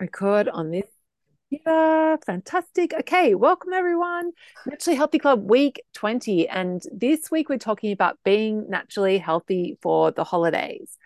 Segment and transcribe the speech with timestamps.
[0.00, 0.86] record on this.
[1.50, 2.92] Yeah, fantastic.
[2.94, 4.32] Okay, welcome everyone.
[4.66, 6.48] Naturally Healthy Club week 20.
[6.48, 10.96] And this week we're talking about being naturally healthy for the holidays.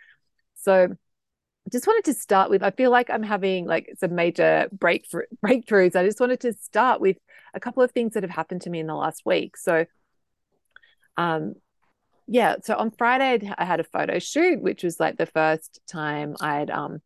[0.54, 0.96] So
[1.70, 5.96] just wanted to start with I feel like I'm having like some major breakthrough breakthroughs.
[5.96, 7.18] I just wanted to start with
[7.52, 9.56] a couple of things that have happened to me in the last week.
[9.58, 9.84] So
[11.18, 11.54] um
[12.26, 16.36] yeah, so on Friday I had a photo shoot, which was like the first time
[16.40, 17.02] I'd um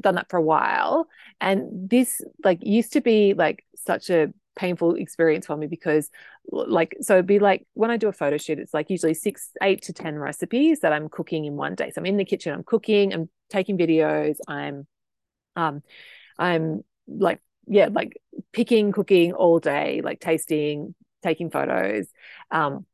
[0.00, 1.08] done that for a while.
[1.40, 6.10] And this like used to be like such a painful experience for me because
[6.50, 9.50] like so it'd be like when i do a photo shoot it's like usually six
[9.62, 11.92] eight to ten recipes that i'm cooking in one day.
[11.92, 14.84] So i'm in the kitchen i'm cooking i'm taking videos i'm
[15.54, 15.80] um
[16.40, 18.20] i'm like yeah like
[18.52, 20.92] picking cooking all day like tasting
[21.22, 22.08] taking photos.
[22.50, 22.86] Um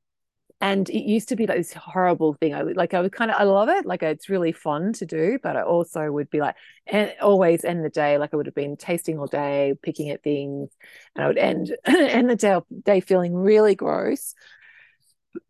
[0.61, 2.55] and it used to be like this horrible thing.
[2.55, 3.85] I like I would kind of I love it.
[3.85, 7.85] Like it's really fun to do, but I also would be like and always end
[7.85, 10.71] the day like I would have been tasting all day, picking at things,
[11.15, 14.35] and I would end end the day day feeling really gross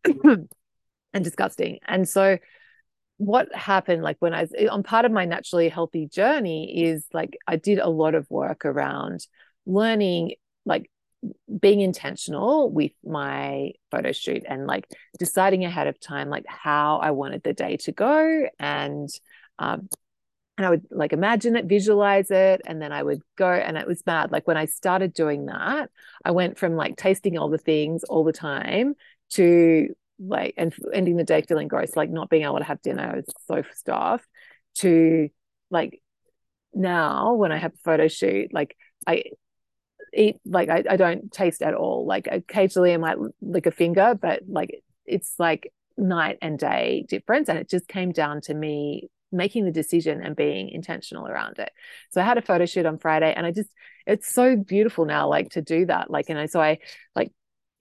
[0.04, 0.48] and
[1.22, 1.78] disgusting.
[1.86, 2.38] And so
[3.18, 7.56] what happened like when I on part of my naturally healthy journey is like I
[7.56, 9.24] did a lot of work around
[9.66, 10.34] learning
[10.66, 10.90] like
[11.60, 14.86] being intentional with my photo shoot and like
[15.18, 19.08] deciding ahead of time like how I wanted the day to go and
[19.58, 19.88] um
[20.56, 23.50] and I would like imagine it, visualize it, and then I would go.
[23.50, 24.30] And it was mad.
[24.30, 25.90] Like when I started doing that,
[26.24, 28.94] I went from like tasting all the things all the time
[29.30, 29.88] to
[30.20, 33.22] like and ending the day feeling gross, like not being able to have dinner.
[33.48, 34.28] So stuffed
[34.76, 35.28] to
[35.70, 36.00] like
[36.72, 39.24] now when I have a photo shoot, like I
[40.14, 42.06] eat like I, I don't taste at all.
[42.06, 47.48] Like occasionally I might lick a finger, but like it's like night and day difference.
[47.48, 51.70] And it just came down to me making the decision and being intentional around it.
[52.10, 53.70] So I had a photo shoot on Friday and I just
[54.06, 56.10] it's so beautiful now, like to do that.
[56.10, 56.78] Like, and I so I
[57.16, 57.32] like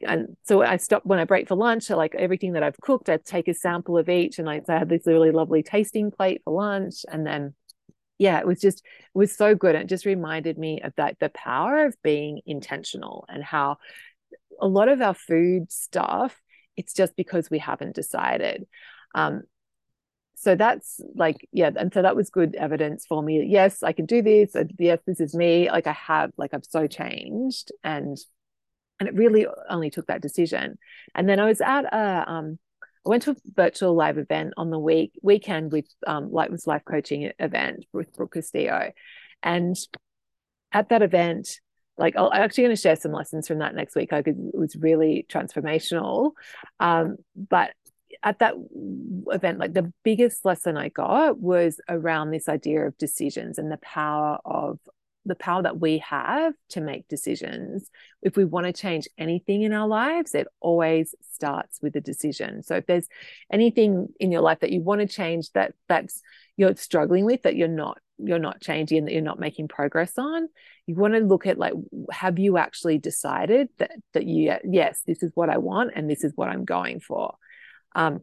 [0.05, 1.83] and so I stopped when I break for lunch.
[1.83, 4.73] So like everything that I've cooked, I take a sample of each, and I, I
[4.79, 7.53] had this really lovely tasting plate for lunch, and then
[8.17, 9.75] yeah, it was just it was so good.
[9.75, 13.77] It just reminded me of that the power of being intentional and how
[14.61, 16.39] a lot of our food stuff
[16.75, 18.65] it's just because we haven't decided.
[19.13, 19.43] Um,
[20.35, 24.05] so that's like yeah and so that was good evidence for me yes i can
[24.05, 28.17] do this yes this is me like i have like i've so changed and
[28.99, 30.77] and it really only took that decision
[31.15, 32.59] and then i was at a um
[33.05, 36.83] I went to a virtual live event on the week weekend with um this life
[36.85, 38.91] coaching event with Brooke Castillo.
[39.41, 39.75] And
[40.71, 41.59] at that event,
[41.97, 44.11] like i am actually going to share some lessons from that next week.
[44.11, 46.31] Like it was really transformational.
[46.79, 47.71] Um, but
[48.23, 48.55] at that
[49.27, 53.77] event, like the biggest lesson I got was around this idea of decisions and the
[53.77, 54.79] power of
[55.25, 57.89] the power that we have to make decisions.
[58.21, 62.63] If we want to change anything in our lives, it always starts with a decision.
[62.63, 63.07] So if there's
[63.51, 66.21] anything in your life that you want to change that that's
[66.55, 70.47] you're struggling with that you're not you're not changing that you're not making progress on,
[70.85, 71.73] you want to look at like
[72.11, 76.23] have you actually decided that that you yes, this is what I want and this
[76.23, 77.35] is what I'm going for.
[77.95, 78.21] Um,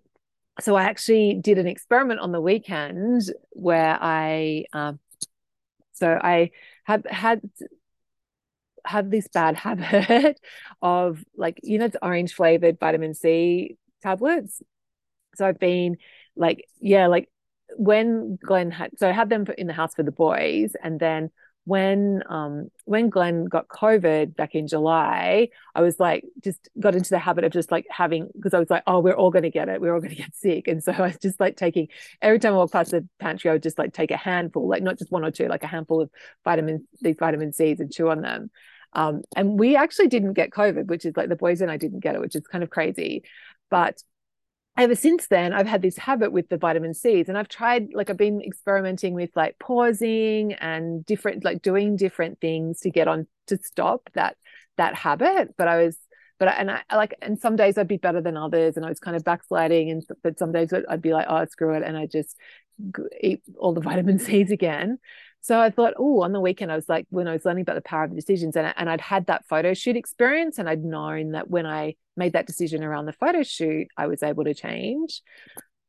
[0.60, 4.98] so I actually did an experiment on the weekend where I um,
[5.92, 6.50] so I
[6.84, 7.41] have had
[8.84, 10.41] have this bad habit
[10.82, 14.62] of like you know it's orange flavored vitamin C tablets.
[15.36, 15.96] So I've been
[16.36, 17.28] like yeah like
[17.76, 21.30] when Glenn had so I had them in the house for the boys and then
[21.70, 27.10] when um when Glenn got COVID back in July, I was like just got into
[27.10, 29.69] the habit of just like having because I was like, oh, we're all gonna get
[29.69, 30.66] it, we're all gonna get sick.
[30.66, 31.86] And so I was just like taking
[32.20, 34.82] every time I walked past the pantry, I would just like take a handful, like
[34.82, 36.10] not just one or two, like a handful of
[36.44, 38.50] vitamin these vitamin C's and chew on them.
[38.92, 42.00] Um, and we actually didn't get COVID, which is like the boys and I didn't
[42.00, 43.22] get it, which is kind of crazy.
[43.70, 44.03] But
[44.82, 48.10] ever since then i've had this habit with the vitamin c's and i've tried like
[48.10, 53.27] i've been experimenting with like pausing and different like doing different things to get on
[53.47, 54.36] to stop that
[54.77, 55.97] that habit but i was
[56.38, 58.88] but I, and I like and some days I'd be better than others and I
[58.88, 61.98] was kind of backsliding and but some days I'd be like oh screw it and
[61.98, 62.34] I just
[63.21, 64.98] eat all the vitamin C's again.
[65.42, 67.77] So I thought, oh, on the weekend, I was like, when I was learning about
[67.77, 71.30] the power of decisions, and, and I'd had that photo shoot experience, and I'd known
[71.30, 75.22] that when I made that decision around the photo shoot, I was able to change.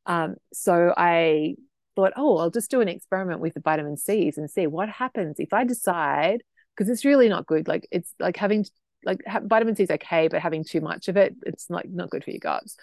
[0.06, 1.54] Um, so I
[1.94, 5.36] thought, oh, I'll just do an experiment with the vitamin C's and see what happens
[5.38, 6.42] if I decide,
[6.74, 7.68] because it's really not good.
[7.68, 8.66] Like it's like having
[9.04, 12.10] like ha- vitamin C is okay, but having too much of it, it's like not
[12.10, 12.76] good for your guts.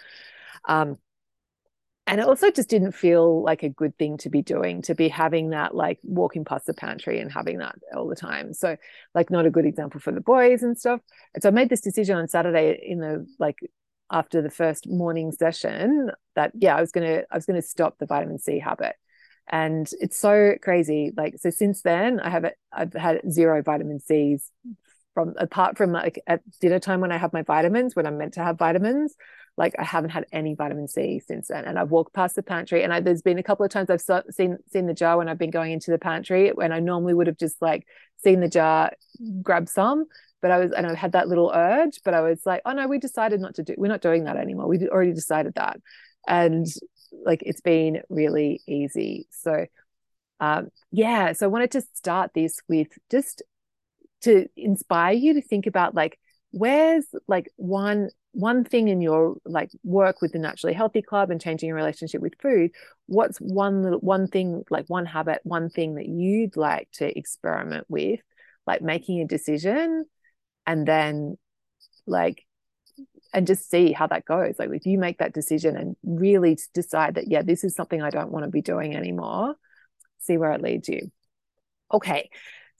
[0.66, 0.96] Um,
[2.10, 5.08] and it also just didn't feel like a good thing to be doing to be
[5.08, 8.52] having that like walking past the pantry and having that all the time.
[8.52, 8.76] So
[9.14, 11.00] like not a good example for the boys and stuff.
[11.34, 13.58] And so i made this decision on saturday in the like
[14.10, 18.06] after the first morning session that yeah i was gonna i was gonna stop the
[18.06, 18.96] vitamin c habit.
[19.48, 24.50] And it's so crazy like so since then i have i've had zero vitamin c's
[25.14, 28.34] from apart from like at dinner time when i have my vitamins when i'm meant
[28.34, 29.14] to have vitamins
[29.60, 31.66] like I haven't had any vitamin C since then.
[31.66, 34.00] And I've walked past the pantry, and I, there's been a couple of times I've
[34.30, 37.26] seen seen the jar when I've been going into the pantry when I normally would
[37.26, 37.86] have just like
[38.24, 38.92] seen the jar,
[39.42, 40.06] grab some,
[40.40, 42.88] but I was and I had that little urge, but I was like, oh no,
[42.88, 43.74] we decided not to do.
[43.76, 44.66] We're not doing that anymore.
[44.66, 45.78] We already decided that,
[46.26, 46.66] and
[47.26, 49.28] like it's been really easy.
[49.30, 49.66] So,
[50.40, 51.34] um, yeah.
[51.34, 53.42] So I wanted to start this with just
[54.22, 56.18] to inspire you to think about like
[56.50, 61.40] where's like one one thing in your like work with the naturally healthy club and
[61.40, 62.70] changing your relationship with food
[63.10, 68.20] what's one one thing like one habit one thing that you'd like to experiment with?
[68.66, 70.04] Like making a decision
[70.64, 71.36] and then
[72.06, 72.46] like
[73.32, 74.54] and just see how that goes.
[74.58, 78.10] Like if you make that decision and really decide that yeah this is something i
[78.10, 79.56] don't want to be doing anymore
[80.20, 81.10] see where it leads you.
[81.92, 82.30] Okay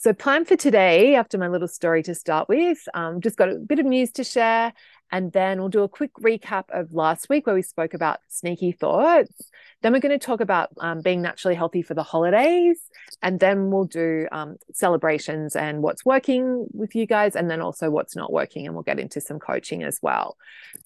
[0.00, 3.54] so plan for today after my little story to start with um, just got a
[3.56, 4.72] bit of news to share
[5.12, 8.72] and then we'll do a quick recap of last week where we spoke about sneaky
[8.72, 9.50] thoughts.
[9.82, 12.80] Then we're going to talk about um, being naturally healthy for the holidays.
[13.20, 17.90] And then we'll do um, celebrations and what's working with you guys, and then also
[17.90, 18.66] what's not working.
[18.66, 20.36] And we'll get into some coaching as well.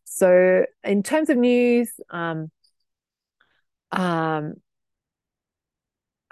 [0.05, 2.51] So, in terms of news, um,
[3.93, 4.55] um,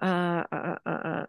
[0.00, 1.26] uh, uh, uh, uh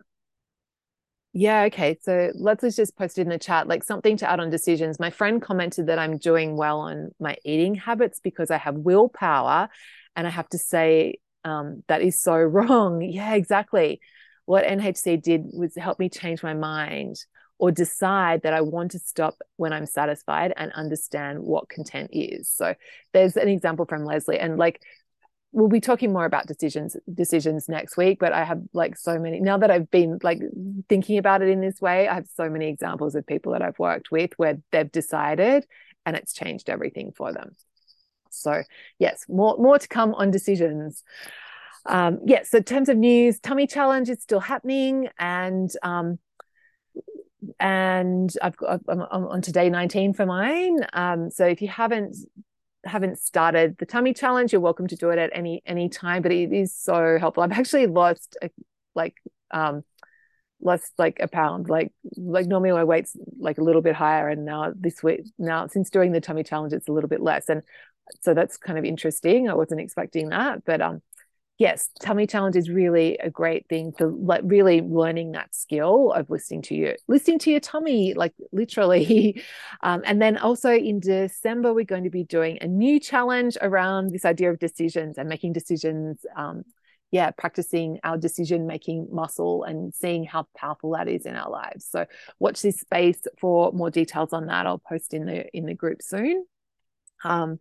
[1.34, 1.98] yeah, okay.
[2.04, 5.00] So Leslie's just posted in the chat like something to add on decisions.
[5.00, 9.68] My friend commented that I'm doing well on my eating habits because I have willpower.
[10.16, 13.02] And I have to say, um, that is so wrong.
[13.02, 14.00] Yeah, exactly.
[14.46, 17.16] What NHC did was help me change my mind
[17.58, 22.50] or decide that I want to stop when I'm satisfied and understand what content is.
[22.50, 22.76] So
[23.14, 24.40] there's an example from Leslie.
[24.40, 24.82] And like
[25.54, 29.40] we'll be talking more about decisions decisions next week but i have like so many
[29.40, 30.42] now that i've been like
[30.90, 33.80] thinking about it in this way i have so many examples of people that i've
[33.80, 35.66] worked with where they've decided
[36.06, 37.56] and it's changed everything for them
[38.30, 38.64] so
[39.00, 41.04] yes more more to come on decisions
[41.86, 46.18] um yes yeah, so in terms of news tummy challenge is still happening and um
[47.60, 50.86] and I've got I'm on today 19 for mine.
[50.94, 52.16] Um, so if you haven't
[52.86, 56.22] haven't started the tummy challenge, you're welcome to do it at any any time.
[56.22, 57.44] But it is so helpful.
[57.44, 58.50] I've actually lost a,
[58.96, 59.16] like
[59.52, 59.84] um
[60.62, 61.70] lost like a pound.
[61.70, 65.68] Like like normally my weight's like a little bit higher, and now this week now
[65.68, 67.50] since doing the tummy challenge, it's a little bit less.
[67.50, 67.64] And
[68.22, 69.50] so that's kind of interesting.
[69.50, 71.02] I wasn't expecting that, but um
[71.60, 76.30] yes, tummy challenge is really a great thing for like really learning that skill of
[76.30, 79.42] listening to you, listening to your tummy, like literally.
[79.82, 84.12] Um, and then also in December, we're going to be doing a new challenge around
[84.12, 86.26] this idea of decisions and making decisions.
[86.38, 86.64] Um,
[87.12, 91.86] yeah, practicing our decision making muscle and seeing how powerful that is in our lives.
[91.90, 92.06] So
[92.40, 94.66] watch this space for more details on that.
[94.66, 96.46] I'll post in the in the group soon.
[97.24, 97.60] Um,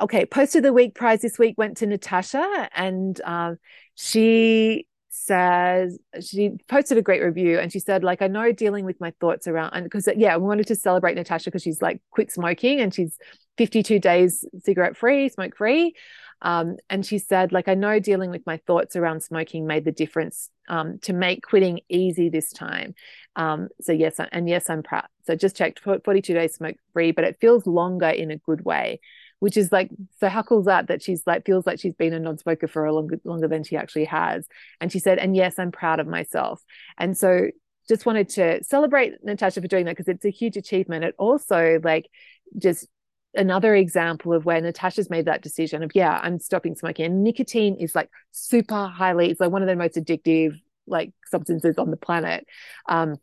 [0.00, 3.58] okay, post of the week prize this week went to Natasha, and um,
[3.94, 8.98] she says she posted a great review and she said like i know dealing with
[8.98, 12.32] my thoughts around and because yeah we wanted to celebrate natasha because she's like quit
[12.32, 13.18] smoking and she's
[13.58, 15.94] 52 days cigarette free smoke free
[16.40, 19.92] um, and she said like i know dealing with my thoughts around smoking made the
[19.92, 22.94] difference um, to make quitting easy this time.
[23.36, 25.06] Um, so yes and yes i'm proud.
[25.26, 29.00] So just checked 42 days smoke free but it feels longer in a good way
[29.42, 32.12] which is like so how cool is that that she's like feels like she's been
[32.12, 34.46] a non-smoker for a longer longer than she actually has.
[34.80, 36.62] And she said and yes i'm proud of myself.
[36.96, 37.48] And so
[37.88, 41.02] just wanted to celebrate natasha for doing that because it's a huge achievement.
[41.02, 42.08] It also like
[42.56, 42.86] just
[43.34, 47.06] another example of where natasha's made that decision of yeah i'm stopping smoking.
[47.06, 50.54] And nicotine is like super highly it's like one of the most addictive
[50.86, 52.46] like substances on the planet.
[52.88, 53.16] Um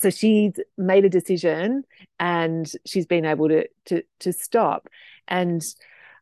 [0.00, 1.84] so she's made a decision
[2.18, 4.88] and she's been able to to to stop.
[5.28, 5.62] And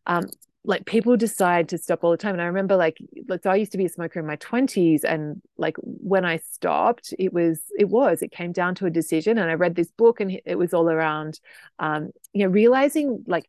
[0.06, 0.28] um
[0.64, 2.34] like people decide to stop all the time.
[2.34, 5.04] And i remember like like so i used to be a smoker in my 20s
[5.04, 9.38] and like when i stopped it was it was it came down to a decision.
[9.38, 11.40] And i read this book and it was all around
[11.78, 13.48] um you know realizing like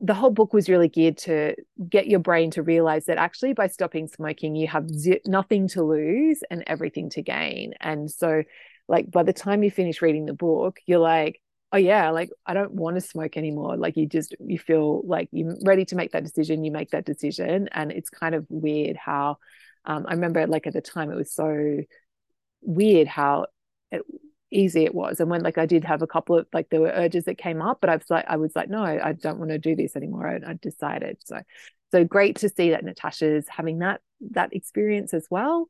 [0.00, 1.54] the whole book was really geared to
[1.88, 4.88] get your brain to realize that actually by stopping smoking you have
[5.26, 7.74] nothing to lose and everything to gain.
[7.80, 8.42] And so
[8.90, 11.40] like by the time you finish reading the book you're like
[11.72, 13.76] oh yeah like i don't want to smoke anymore.
[13.76, 17.06] Like you just you feel like you're ready to make that decision you make that
[17.06, 17.68] decision.
[17.72, 19.38] And it's kind of weird how
[19.86, 21.78] um, i remember like at the time it was so
[22.60, 23.46] weird how
[23.92, 24.02] it,
[24.50, 25.20] easy it was.
[25.20, 27.62] And when like i did have a couple of like there were urges that came
[27.62, 29.94] up but i was like i was like no i don't want to do this
[29.94, 30.26] anymore.
[30.26, 31.40] I, I decided so
[31.92, 34.00] so great to see that natasha's having that
[34.32, 35.68] that experience as well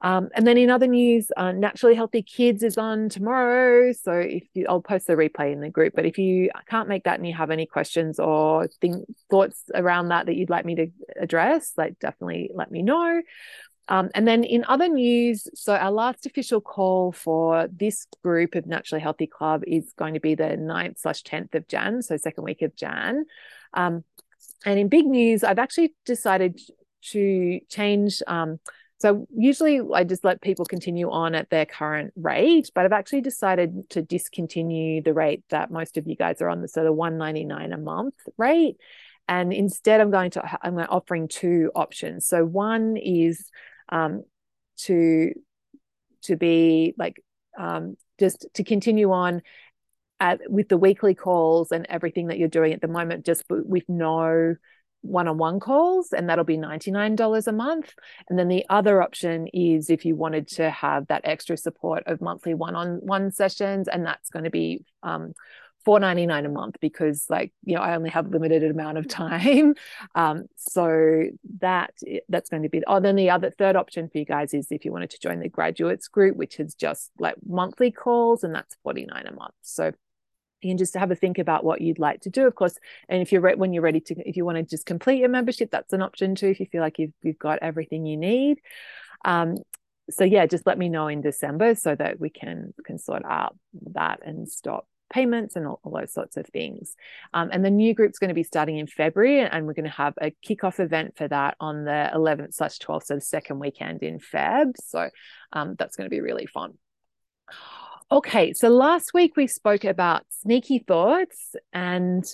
[0.00, 3.92] um, and then in other news, uh, Naturally Healthy Kids is on tomorrow.
[3.92, 5.94] So if you, I'll post the replay in the group.
[5.94, 10.08] But if you can't make that and you have any questions or think thoughts around
[10.08, 10.86] that that you'd like me to
[11.18, 13.22] address, like definitely let me know.
[13.88, 18.66] Um, and then in other news, so our last official call for this group of
[18.66, 22.44] Naturally Healthy Club is going to be the 9th slash 10th of Jan, so second
[22.44, 23.26] week of Jan.
[23.74, 24.04] Um,
[24.64, 26.58] and in big news, I've actually decided
[27.10, 28.58] to change um,
[29.04, 33.20] so usually I just let people continue on at their current rate, but I've actually
[33.20, 36.90] decided to discontinue the rate that most of you guys are on, the so the
[36.90, 38.78] 199 a month rate.
[39.28, 42.24] And instead I'm going to I'm offering two options.
[42.24, 43.50] So one is
[43.90, 44.24] um,
[44.84, 45.34] to
[46.22, 47.22] to be like
[47.58, 49.42] um, just to continue on
[50.18, 53.84] at, with the weekly calls and everything that you're doing at the moment, just with
[53.86, 54.56] no
[55.04, 57.94] one-on-one calls and that'll be $99 a month.
[58.28, 62.20] And then the other option is if you wanted to have that extra support of
[62.20, 65.34] monthly one-on-one sessions and that's going to be um,
[65.86, 69.74] 4.99 a month because like you know I only have a limited amount of time.
[70.16, 71.24] Um, so
[71.60, 71.92] that
[72.28, 74.84] that's going to be oh then the other third option for you guys is if
[74.84, 78.76] you wanted to join the graduates group which is just like monthly calls and that's
[78.82, 79.54] 49 a month.
[79.62, 79.92] So
[80.64, 82.78] you can just have a think about what you'd like to do of course.
[83.08, 85.28] And if you're re- when you're ready to if you want to just complete your
[85.28, 88.60] membership that's an option too if you feel like you've, you've got everything you need.
[89.24, 89.56] Um,
[90.10, 93.56] so yeah just let me know in december so that we can can sort out
[93.94, 96.96] that and stop payments and all, all those sorts of things.
[97.32, 99.90] Um, and the new group's going to be starting in february and we're going to
[99.90, 104.02] have a kickoff event for that on the 11th slash 12th so the second weekend
[104.02, 104.72] in feb.
[104.82, 105.08] So
[105.52, 106.74] um, that's going to be really fun
[108.12, 112.24] Okay, so last week we spoke about sneaky thoughts and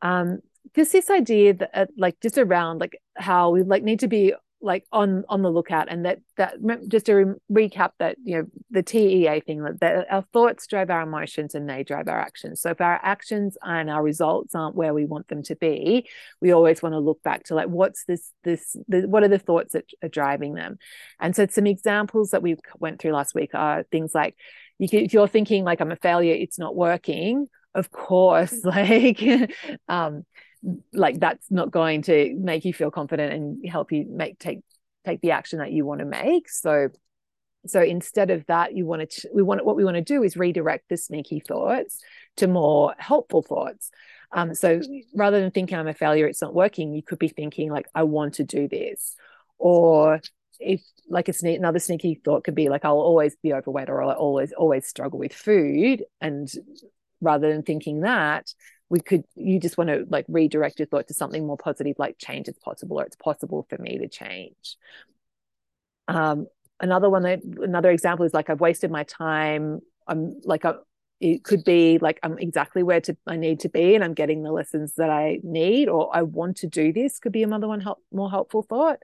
[0.00, 0.40] um,
[0.74, 4.34] just this idea that uh, like just around like how we like need to be
[4.64, 6.54] like on on the lookout and that that
[6.88, 11.02] just to re- recap that you know the TEA thing that our thoughts drive our
[11.02, 12.60] emotions and they drive our actions.
[12.60, 16.08] So if our actions and our results aren't where we want them to be
[16.40, 19.38] we always want to look back to like what's this this the, what are the
[19.38, 20.78] thoughts that are driving them?
[21.20, 24.36] And so some examples that we went through last week are things like
[24.82, 29.22] you can, if you're thinking like I'm a failure, it's not working, of course, like
[29.88, 30.24] um,
[30.92, 34.58] like that's not going to make you feel confident and help you make take
[35.06, 36.48] take the action that you want to make.
[36.48, 36.88] So
[37.64, 40.36] so instead of that, you want to we want what we want to do is
[40.36, 42.00] redirect the sneaky thoughts
[42.38, 43.88] to more helpful thoughts.
[44.32, 44.80] Um, so
[45.14, 48.02] rather than thinking I'm a failure, it's not working, you could be thinking like I
[48.02, 49.14] want to do this,
[49.58, 50.20] or
[50.62, 54.12] if like sneak, another sneaky thought could be like I'll always be overweight or I'll
[54.12, 56.04] always always struggle with food.
[56.20, 56.50] And
[57.20, 58.52] rather than thinking that
[58.88, 62.18] we could you just want to like redirect your thought to something more positive like
[62.18, 64.76] change is possible or it's possible for me to change.
[66.08, 66.46] Um
[66.78, 69.80] another one that another example is like I've wasted my time.
[70.06, 70.74] I'm like I,
[71.20, 74.42] it could be like I'm exactly where to I need to be and I'm getting
[74.42, 77.80] the lessons that I need or I want to do this could be another one
[77.80, 78.98] help, more helpful thought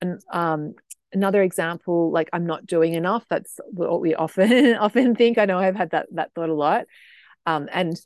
[0.00, 0.74] and um,
[1.12, 5.38] another example like i'm not doing enough that's what we often often think.
[5.38, 6.86] I know i've had that that thought a lot.
[7.46, 8.00] Um, and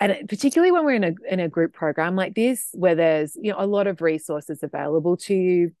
[0.00, 3.52] and particularly when we're in a in a group program like this where there's you
[3.52, 5.72] know a lot of resources available to you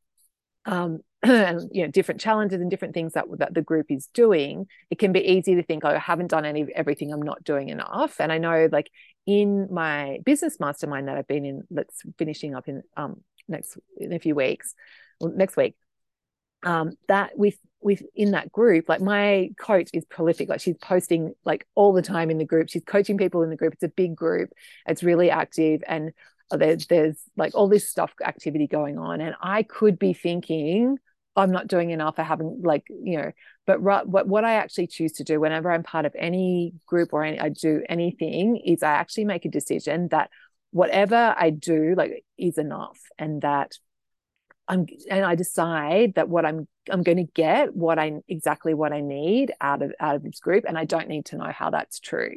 [0.64, 4.66] um, and you know different challenges and different things that that the group is doing
[4.90, 7.68] it can be easy to think oh i haven't done any everything i'm not doing
[7.68, 8.20] enough.
[8.20, 8.90] And i know like
[9.26, 14.12] in my business mastermind that i've been in that's finishing up in um next in
[14.12, 14.74] a few weeks
[15.20, 15.74] next week.
[16.62, 20.48] Um, that with with in that group like my coach is prolific.
[20.48, 22.68] Like she's posting like all the time in the group.
[22.68, 23.74] She's coaching people in the group.
[23.74, 24.50] It's a big group.
[24.86, 26.12] It's really active and
[26.50, 29.20] there's there's like all this stuff activity going on.
[29.20, 30.98] And i could be thinking
[31.36, 32.18] i'm not doing enough.
[32.18, 33.32] I haven't like you know
[33.66, 37.24] but what what i actually choose to do whenever i'm part of any group or
[37.24, 40.30] any, i do anything is i actually make a decision that
[40.70, 43.72] whatever i do like is enough and that
[44.68, 48.92] I'm and I decide that what I'm I'm going to get what I exactly what
[48.92, 51.70] I need out of out of this group, and I don't need to know how
[51.70, 52.36] that's true.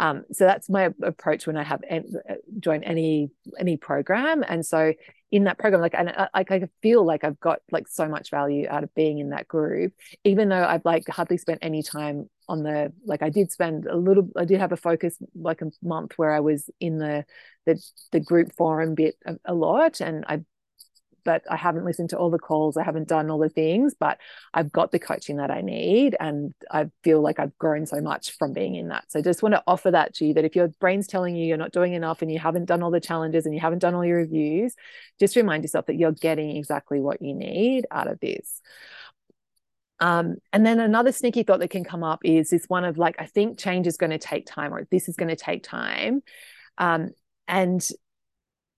[0.00, 2.14] Um, so that's my approach when I have en-
[2.58, 4.92] joined any any program, and so
[5.30, 8.30] in that program, like and uh, like I feel like I've got like so much
[8.30, 12.28] value out of being in that group, even though I've like hardly spent any time
[12.48, 15.70] on the like I did spend a little I did have a focus like a
[15.82, 17.24] month where I was in the
[17.66, 20.42] the the group forum bit a, a lot and I
[21.24, 22.76] but I haven't listened to all the calls.
[22.76, 24.18] I haven't done all the things, but
[24.52, 26.16] I've got the coaching that I need.
[26.20, 29.04] And I feel like I've grown so much from being in that.
[29.10, 31.56] So just want to offer that to you that if your brain's telling you you're
[31.56, 34.04] not doing enough and you haven't done all the challenges and you haven't done all
[34.04, 34.74] your reviews,
[35.18, 38.60] just remind yourself that you're getting exactly what you need out of this.
[40.00, 43.16] Um, and then another sneaky thought that can come up is this one of like,
[43.18, 46.22] I think change is going to take time, or this is going to take time.
[46.78, 47.10] Um,
[47.46, 47.86] and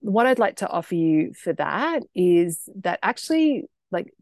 [0.07, 4.13] what I'd like to offer you for that is that actually, like,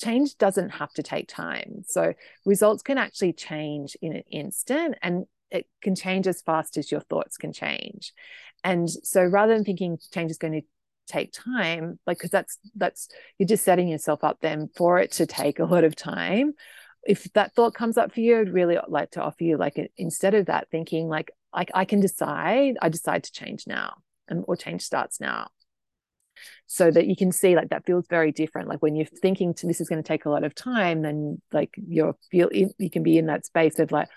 [0.00, 1.84] change doesn't have to take time.
[1.86, 2.12] So
[2.44, 7.00] results can actually change in an instant and it can change as fast as your
[7.00, 8.12] thoughts can change.
[8.64, 10.62] And so rather than thinking change is going to
[11.08, 15.24] take time like because that's that's you're just setting yourself up then for it to
[15.24, 16.52] take a lot of time
[17.04, 20.34] if that thought comes up for you i'd really like to offer you like instead
[20.34, 23.94] of that thinking like like i can decide i decide to change now
[24.46, 25.48] or change starts now.
[26.66, 28.68] So that you can see like that feels very different.
[28.68, 31.40] Like when you're thinking to this is going to take a lot of time then
[31.52, 34.08] like you're feel you can be in that space of like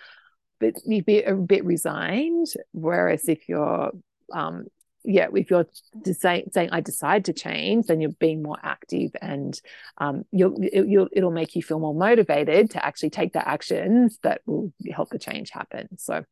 [0.60, 2.48] but you'd be a bit resigned.
[2.74, 3.91] Whereas if you're
[4.32, 4.65] um
[5.03, 5.65] yeah, if you're
[6.06, 9.60] say, saying I decide to change, then you're being more active, and
[9.98, 14.41] um, you'll, you'll it'll make you feel more motivated to actually take the actions that
[14.46, 15.88] will help the change happen.
[15.98, 16.24] So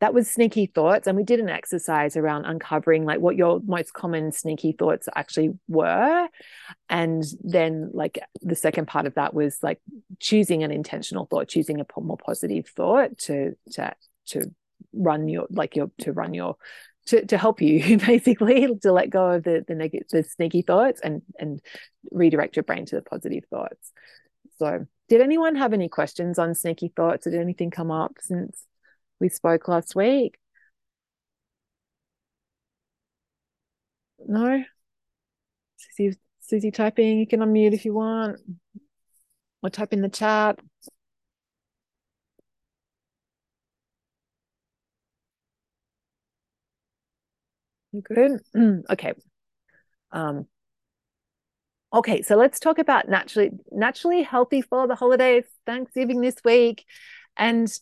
[0.00, 3.92] that was sneaky thoughts, and we did an exercise around uncovering like what your most
[3.92, 6.28] common sneaky thoughts actually were,
[6.88, 9.80] and then like the second part of that was like
[10.20, 13.92] choosing an intentional thought, choosing a more positive thought to to
[14.26, 14.50] to
[14.92, 16.56] run your like your to run your
[17.06, 21.22] to, to help you basically to let go of the the, the sneaky thoughts and
[21.38, 21.60] and
[22.12, 23.92] redirect your brain to the positive thoughts.
[24.58, 27.24] So did anyone have any questions on sneaky thoughts?
[27.24, 28.62] Did anything come up since
[29.20, 30.38] we spoke last week
[34.26, 34.62] no
[35.76, 38.40] Susie, Susie typing you can unmute if you want
[39.62, 40.58] or type in the chat
[47.92, 48.40] You Good.
[48.90, 49.14] okay.
[50.12, 50.46] Um,
[51.92, 56.84] okay, so let's talk about naturally naturally healthy for the holidays, Thanksgiving this week.
[57.36, 57.72] And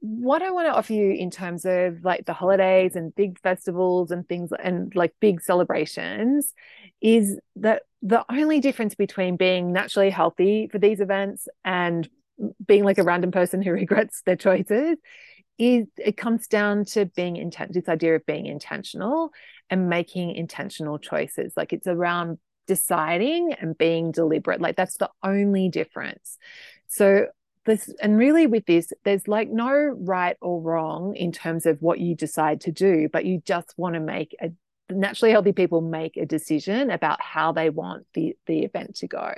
[0.00, 4.10] what I want to offer you in terms of like the holidays and big festivals
[4.10, 6.54] and things and like big celebrations
[7.00, 12.08] is that the only difference between being naturally healthy for these events and
[12.66, 14.96] being like a random person who regrets their choices
[15.58, 19.30] is it comes down to being intent this idea of being intentional
[19.68, 21.52] and making intentional choices.
[21.54, 24.62] Like it's around deciding and being deliberate.
[24.62, 26.38] Like that's the only difference.
[26.86, 27.26] So
[27.66, 32.00] this and really with this there's like no right or wrong in terms of what
[32.00, 34.50] you decide to do but you just want to make a
[34.92, 39.32] naturally healthy people make a decision about how they want the the event to go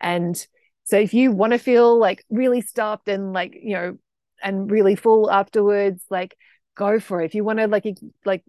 [0.00, 0.46] and
[0.84, 3.96] so if you want to feel like really stuffed and like you know
[4.42, 6.36] and really full afterwards like
[6.74, 7.86] go for it if you want to like
[8.24, 8.42] like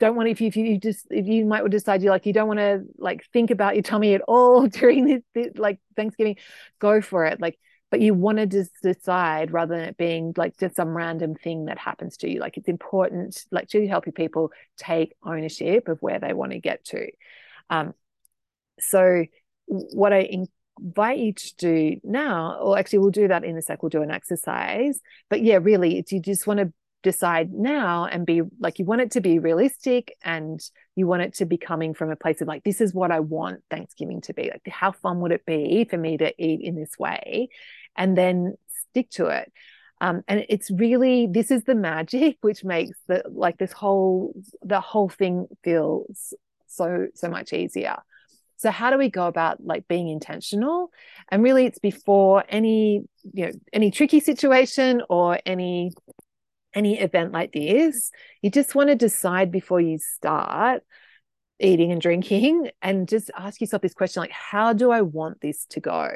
[0.00, 2.48] don't want if you, if you just if you might decide you like you don't
[2.48, 6.36] want to like think about your tummy at all during this, this like Thanksgiving,
[6.78, 7.40] go for it.
[7.40, 7.58] Like,
[7.90, 11.66] but you want to just decide rather than it being like just some random thing
[11.66, 12.40] that happens to you.
[12.40, 16.84] Like it's important, like to help people take ownership of where they want to get
[16.86, 17.08] to.
[17.70, 17.94] Um,
[18.80, 19.24] so
[19.66, 20.46] what I
[20.78, 24.02] invite you to do now, or actually we'll do that in a sec, we'll do
[24.02, 25.00] an exercise.
[25.30, 26.72] But yeah, really, it's you just want to
[27.04, 30.58] decide now and be like you want it to be realistic and
[30.96, 33.20] you want it to be coming from a place of like this is what I
[33.20, 34.50] want Thanksgiving to be.
[34.50, 37.50] Like how fun would it be for me to eat in this way?
[37.94, 38.54] And then
[38.90, 39.52] stick to it.
[40.00, 44.80] Um, and it's really this is the magic which makes the like this whole the
[44.80, 46.34] whole thing feels
[46.66, 47.98] so so much easier.
[48.56, 50.90] So how do we go about like being intentional?
[51.30, 55.92] And really it's before any, you know, any tricky situation or any
[56.74, 58.10] any event like this,
[58.42, 60.82] you just want to decide before you start
[61.60, 65.66] eating and drinking and just ask yourself this question like how do I want this
[65.70, 66.10] to go?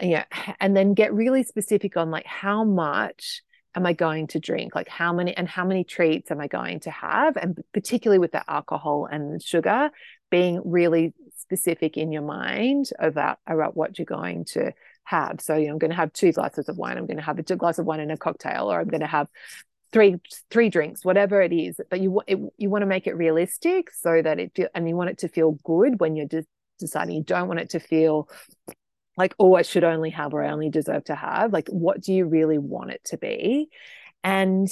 [0.00, 0.24] Yeah,
[0.60, 3.42] and then get really specific on like how much
[3.74, 4.74] am I going to drink?
[4.74, 7.36] Like how many and how many treats am I going to have?
[7.36, 9.90] And particularly with the alcohol and sugar,
[10.30, 14.72] being really specific in your mind about, about what you're going to
[15.04, 15.40] have.
[15.40, 16.96] So, you know, I'm going to have two glasses of wine.
[16.96, 19.06] I'm going to have a glass of wine and a cocktail, or I'm going to
[19.06, 19.28] have
[19.92, 20.16] three
[20.50, 21.80] three drinks, whatever it is.
[21.90, 24.96] But you it, you want to make it realistic so that it feel, and you
[24.96, 26.48] want it to feel good when you're just
[26.78, 27.16] deciding.
[27.16, 28.28] You don't want it to feel
[29.16, 32.12] like oh i should only have or i only deserve to have like what do
[32.12, 33.68] you really want it to be
[34.24, 34.68] and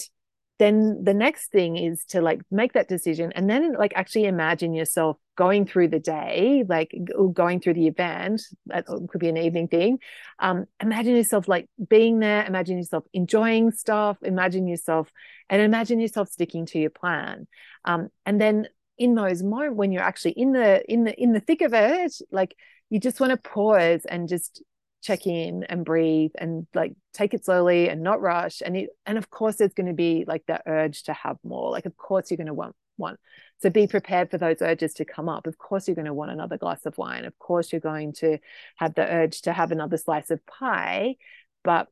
[0.58, 4.74] then the next thing is to like make that decision and then like actually imagine
[4.74, 6.92] yourself going through the day like
[7.32, 9.98] going through the event that could be an evening thing
[10.40, 15.10] um, imagine yourself like being there imagine yourself enjoying stuff imagine yourself
[15.48, 17.46] and imagine yourself sticking to your plan
[17.84, 18.66] um, and then
[18.98, 22.12] in those moments when you're actually in the in the in the thick of it
[22.32, 22.54] like
[22.90, 24.62] you just want to pause and just
[25.02, 28.62] check in and breathe and like take it slowly and not rush.
[28.64, 31.70] And it and of course there's going to be like that urge to have more.
[31.70, 33.20] Like of course you're going to want want.
[33.62, 35.46] So be prepared for those urges to come up.
[35.46, 37.24] Of course you're going to want another glass of wine.
[37.24, 38.38] Of course you're going to
[38.76, 41.16] have the urge to have another slice of pie.
[41.62, 41.88] But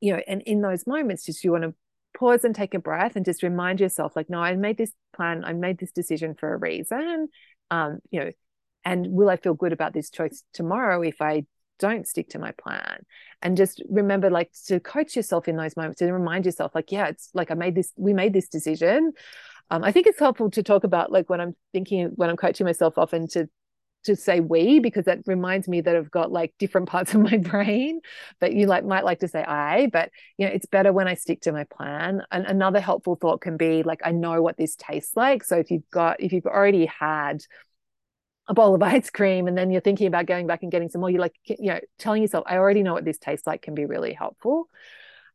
[0.00, 1.74] you know and in those moments just you want to
[2.18, 5.44] pause and take a breath and just remind yourself like no i made this plan.
[5.44, 7.28] I made this decision for a reason.
[7.70, 8.30] Um you know
[8.84, 11.44] and will i feel good about this choice tomorrow if i
[11.80, 13.04] don't stick to my plan.
[13.42, 17.06] And just remember like to coach yourself in those moments and remind yourself like yeah
[17.06, 19.12] it's like i made this we made this decision.
[19.72, 22.66] Um, i think it's helpful to talk about like when i'm thinking when i'm coaching
[22.66, 23.48] myself often to
[24.04, 27.36] to say we because that reminds me that I've got like different parts of my
[27.36, 28.00] brain
[28.40, 31.14] but you like might like to say I but you know it's better when I
[31.14, 32.22] stick to my plan.
[32.30, 35.44] And another helpful thought can be like I know what this tastes like.
[35.44, 37.44] So if you've got if you've already had
[38.50, 41.00] a bowl of ice cream and then you're thinking about going back and getting some
[41.00, 43.74] more you're like you know telling yourself i already know what this tastes like can
[43.74, 44.68] be really helpful.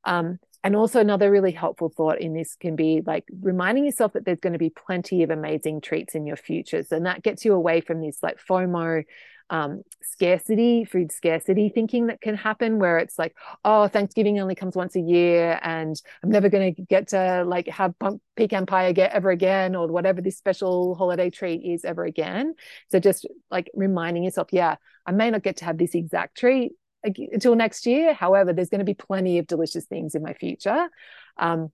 [0.03, 4.25] Um, and also another really helpful thought in this can be like reminding yourself that
[4.25, 7.53] there's going to be plenty of amazing treats in your futures and that gets you
[7.53, 9.03] away from this like fomo
[9.49, 14.75] um, scarcity, food scarcity thinking that can happen, where it's like, oh, Thanksgiving only comes
[14.75, 17.93] once a year, and I'm never going to get to like have
[18.35, 22.55] pecan pie again ever again, or whatever this special holiday treat is ever again.
[22.89, 26.73] So just like reminding yourself, yeah, I may not get to have this exact treat
[27.03, 28.13] until next year.
[28.13, 30.89] However, there's going to be plenty of delicious things in my future.
[31.37, 31.71] Um,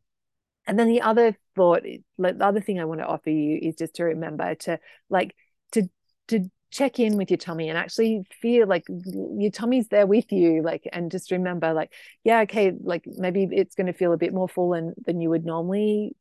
[0.68, 3.96] and then the other thought, the other thing I want to offer you is just
[3.96, 4.80] to remember to
[5.10, 5.36] like
[5.72, 5.90] to
[6.28, 10.62] to check in with your tummy and actually feel like your tummy's there with you
[10.64, 14.34] like and just remember like yeah okay like maybe it's going to feel a bit
[14.34, 16.16] more full than, than you would normally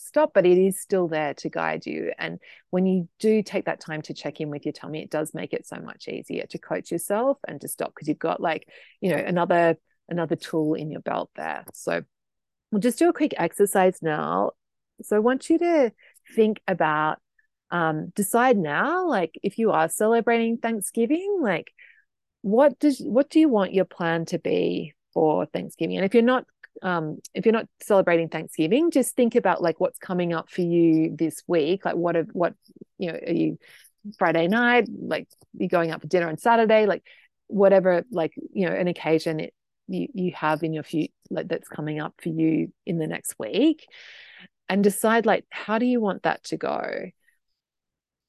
[0.00, 2.12] stop but it is still there to guide you.
[2.18, 2.38] And
[2.70, 5.52] when you do take that time to check in with your tummy it does make
[5.52, 8.66] it so much easier to coach yourself and to stop because you've got like
[9.00, 9.76] you know another
[10.08, 11.64] another tool in your belt there.
[11.72, 12.02] So
[12.72, 14.52] we'll just do a quick exercise now.
[15.02, 15.92] So i want you to
[16.34, 17.18] think about
[17.70, 21.72] um, decide now like if you are celebrating thanksgiving like
[22.42, 25.96] what does what do you want your plan to be for thanksgiving?
[25.96, 26.46] And if you're not
[26.82, 31.14] um, if you're not celebrating thanksgiving just think about like what's coming up for you
[31.16, 31.84] this week.
[31.84, 32.54] Like what are what
[32.98, 33.58] you know are you
[34.18, 37.02] friday night like you're going out for dinner on saturday like
[37.48, 39.52] whatever like you know an occasion it,
[39.88, 43.34] you you have in your future like that's coming up for you in the next
[43.38, 43.86] week.
[44.68, 47.10] And decide like how do you want that to go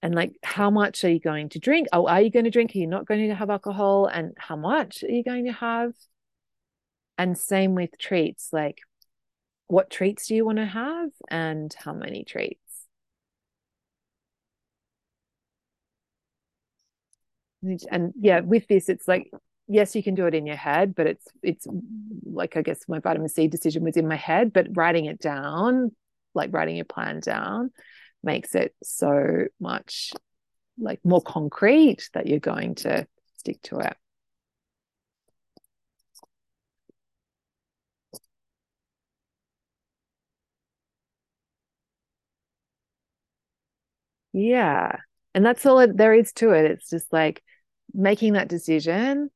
[0.01, 1.87] and like how much are you going to drink?
[1.93, 2.75] Oh are you going to drink?
[2.75, 4.07] Are you not going to have alcohol?
[4.07, 5.93] And how much are you going to have?
[7.17, 8.79] And same with treats like
[9.67, 12.57] what treats do you want to have and how many treats?
[17.91, 19.29] And yeah with this it's like
[19.67, 21.67] yes you can do it in your head but it's it's
[22.25, 25.91] like i guess my vitamin c decision was in my head but writing it down
[26.33, 27.71] like writing your plan down
[28.23, 30.13] makes it so much
[30.77, 33.07] like more concrete that you're going to
[33.38, 33.95] stick to it.
[44.34, 44.97] Yeah.
[45.34, 46.65] And that's all it, there is to it.
[46.65, 47.43] It's just like
[47.93, 49.29] making that decision,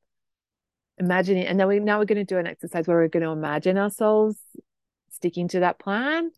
[0.98, 3.30] imagining, and then we now we're going to do an exercise where we're going to
[3.30, 4.38] imagine ourselves
[5.12, 6.32] sticking to that plan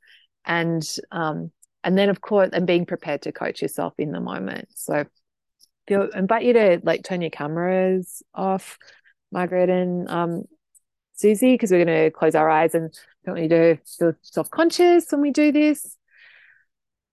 [0.45, 1.51] and um,
[1.87, 4.67] and then of course and being prepared to coach yourself in the moment.
[4.75, 5.05] So
[5.87, 8.77] feel invite you to like turn your cameras off
[9.31, 10.43] margaret and um
[11.13, 12.93] susie because we're going to close our eyes and
[13.25, 15.95] don't want you to feel self-conscious when we do this.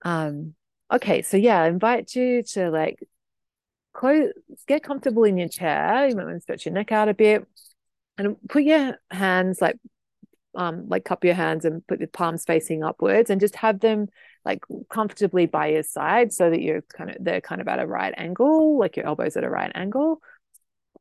[0.03, 0.55] Um
[0.93, 2.99] okay so yeah I invite you to like
[3.93, 4.33] close
[4.67, 6.09] get comfortable in your chair.
[6.09, 7.47] You might want to stretch your neck out a bit
[8.19, 9.77] and put your hands like
[10.57, 14.09] um like cup your hands and put the palms facing upwards and just have them
[14.44, 17.87] like comfortably by your side so that you're kind of they're kind of at a
[17.87, 20.20] right angle, like your elbows at a right angle.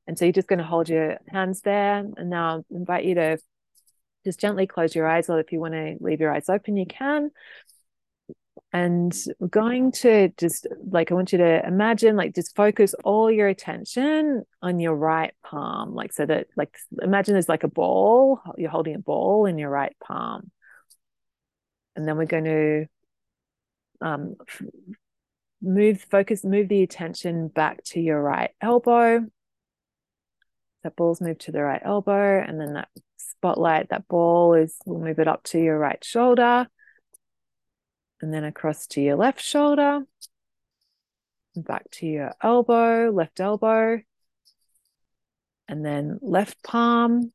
[0.08, 2.06] And so you're just going to hold your hands there.
[2.18, 3.38] And now I invite you to
[4.26, 6.86] just gently close your eyes, or if you want to leave your eyes open, you
[6.86, 7.32] can.
[8.72, 13.30] And we're going to just like, I want you to imagine, like, just focus all
[13.30, 15.94] your attention on your right palm.
[15.94, 19.70] Like, so that, like, imagine there's like a ball, you're holding a ball in your
[19.70, 20.50] right palm.
[21.96, 22.86] And then we're going to
[24.04, 24.36] um,
[25.62, 29.26] move, focus, move the attention back to your right elbow.
[30.84, 32.40] That ball's moved to the right elbow.
[32.46, 36.68] And then that spotlight, that ball is, we'll move it up to your right shoulder
[38.22, 40.02] and then across to your left shoulder,
[41.56, 44.00] back to your elbow, left elbow,
[45.68, 47.32] and then left palm.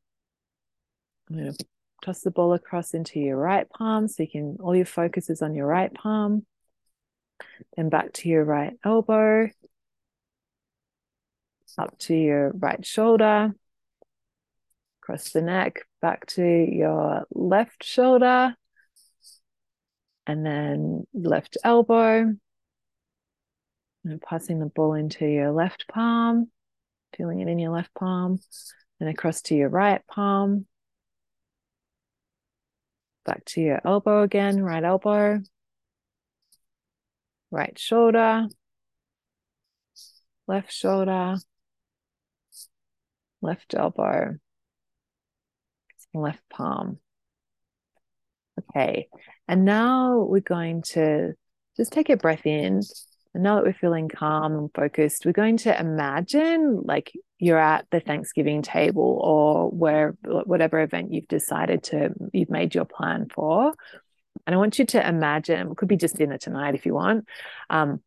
[1.28, 1.66] I'm going to
[2.02, 5.42] toss the ball across into your right palm so you can, all your focus is
[5.42, 6.46] on your right palm.
[7.76, 9.50] Then back to your right elbow,
[11.78, 13.54] up to your right shoulder,
[15.02, 18.54] across the neck, back to your left shoulder,
[20.26, 22.34] and then left elbow.
[24.04, 26.50] And passing the ball into your left palm,
[27.16, 28.38] feeling it in your left palm,
[29.00, 30.66] and across to your right palm.
[33.26, 35.40] Back to your elbow again, right elbow,
[37.50, 38.46] right shoulder,
[40.46, 41.36] left shoulder,
[43.40, 44.36] left elbow,
[46.14, 46.98] left palm.
[48.58, 49.08] Okay.
[49.46, 51.34] And now we're going to
[51.76, 52.82] just take a breath in.
[53.34, 57.86] And now that we're feeling calm and focused, we're going to imagine like you're at
[57.90, 63.74] the Thanksgiving table or where whatever event you've decided to you've made your plan for.
[64.46, 67.26] And I want you to imagine, it could be just dinner tonight if you want.
[67.70, 68.00] Um,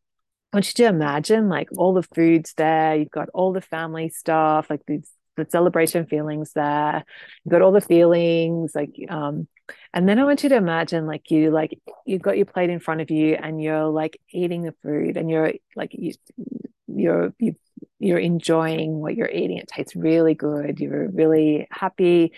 [0.52, 4.08] I want you to imagine like all the foods there, you've got all the family
[4.10, 7.04] stuff, like these the celebration feelings there.
[7.44, 9.48] You've got all the feelings, like um,
[9.94, 12.80] and then I want you to imagine like you like you've got your plate in
[12.80, 16.12] front of you and you're like eating the food and you're like you
[16.86, 17.56] you're you,
[17.98, 19.58] you're enjoying what you're eating.
[19.58, 20.80] It tastes really good.
[20.80, 22.32] You're really happy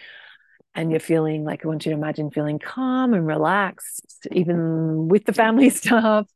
[0.75, 5.25] and you're feeling like I want you to imagine feeling calm and relaxed, even with
[5.25, 6.27] the family stuff.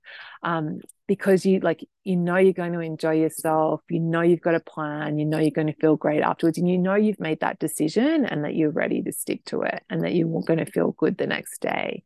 [0.42, 4.54] Um, because you like you know you're going to enjoy yourself you know you've got
[4.54, 7.40] a plan you know you're going to feel great afterwards and you know you've made
[7.40, 10.70] that decision and that you're ready to stick to it and that you're going to
[10.70, 12.04] feel good the next day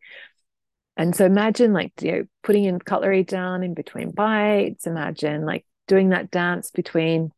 [0.97, 5.67] and so imagine like you know putting in cutlery down in between bites imagine like
[5.89, 7.31] doing that dance between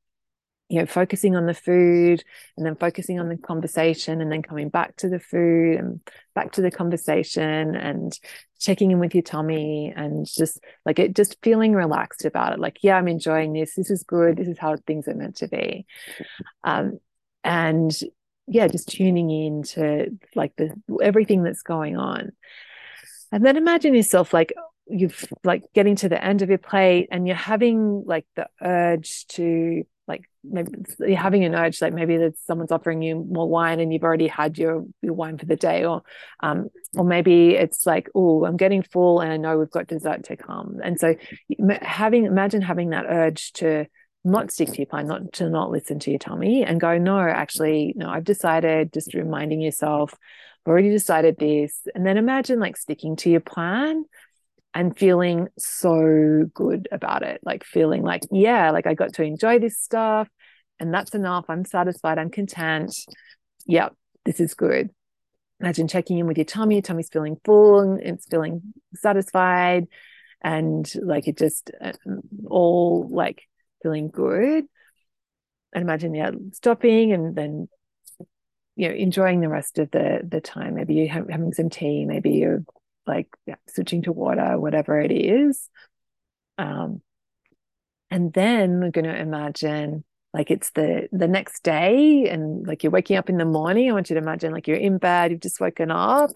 [0.68, 2.24] you know focusing on the food
[2.56, 6.00] and then focusing on the conversation and then coming back to the food and
[6.34, 8.18] back to the conversation and
[8.58, 12.58] checking in with your tummy and just like it just feeling relaxed about it.
[12.58, 13.74] Like yeah i'm enjoying this.
[13.74, 14.38] This is good.
[14.38, 15.86] This is how things are meant to be.
[16.62, 16.98] Um
[17.42, 17.94] and
[18.46, 20.70] yeah just tuning in to like the
[21.02, 22.32] everything that's going on.
[23.30, 24.54] And then imagine yourself like
[24.86, 29.26] you've like getting to the end of your plate and you're having like the urge
[29.26, 29.84] to
[30.44, 34.04] maybe you're having an urge like maybe that someone's offering you more wine and you've
[34.04, 36.02] already had your, your wine for the day or
[36.40, 40.24] um or maybe it's like oh i'm getting full and i know we've got dessert
[40.24, 40.78] to come.
[40.82, 41.14] And so
[41.80, 43.86] having imagine having that urge to
[44.24, 47.18] not stick to your plan not to not listen to your tummy and go no
[47.18, 51.86] actually no i've decided just reminding yourself i've already decided this.
[51.94, 54.04] And then imagine like sticking to your plan
[54.74, 59.58] and feeling so good about it like feeling like yeah like i got to enjoy
[59.58, 60.28] this stuff
[60.80, 61.46] and that's enough.
[61.48, 62.18] I'm satisfied.
[62.18, 62.94] I'm content.
[63.66, 64.90] Yep this is good.
[65.60, 66.76] Imagine checking in with your tummy.
[66.76, 69.86] Your tummy's feeling full and it's feeling satisfied.
[70.42, 71.92] And like it just uh,
[72.46, 73.42] all like
[73.82, 74.64] feeling good.
[75.72, 77.68] And imagine yeah stopping and then
[78.76, 80.74] you know enjoying the rest of the the time.
[80.74, 82.04] Maybe you're having some tea.
[82.04, 82.64] Maybe you're
[83.06, 85.68] like yeah, switching to water, whatever it is.
[86.58, 87.00] Um,
[88.10, 92.90] and then we're going to imagine like it's the the next day and like you're
[92.90, 93.88] waking up in the morning.
[93.88, 96.32] I want you to imagine like you're in bed, you've just woken up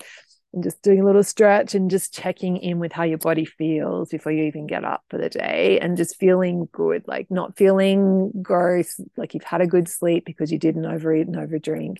[0.54, 4.08] and just doing a little stretch and just checking in with how your body feels
[4.08, 8.32] before you even get up for the day and just feeling good, like not feeling
[8.40, 11.98] gross, like you've had a good sleep because you didn't overeat and overdrink.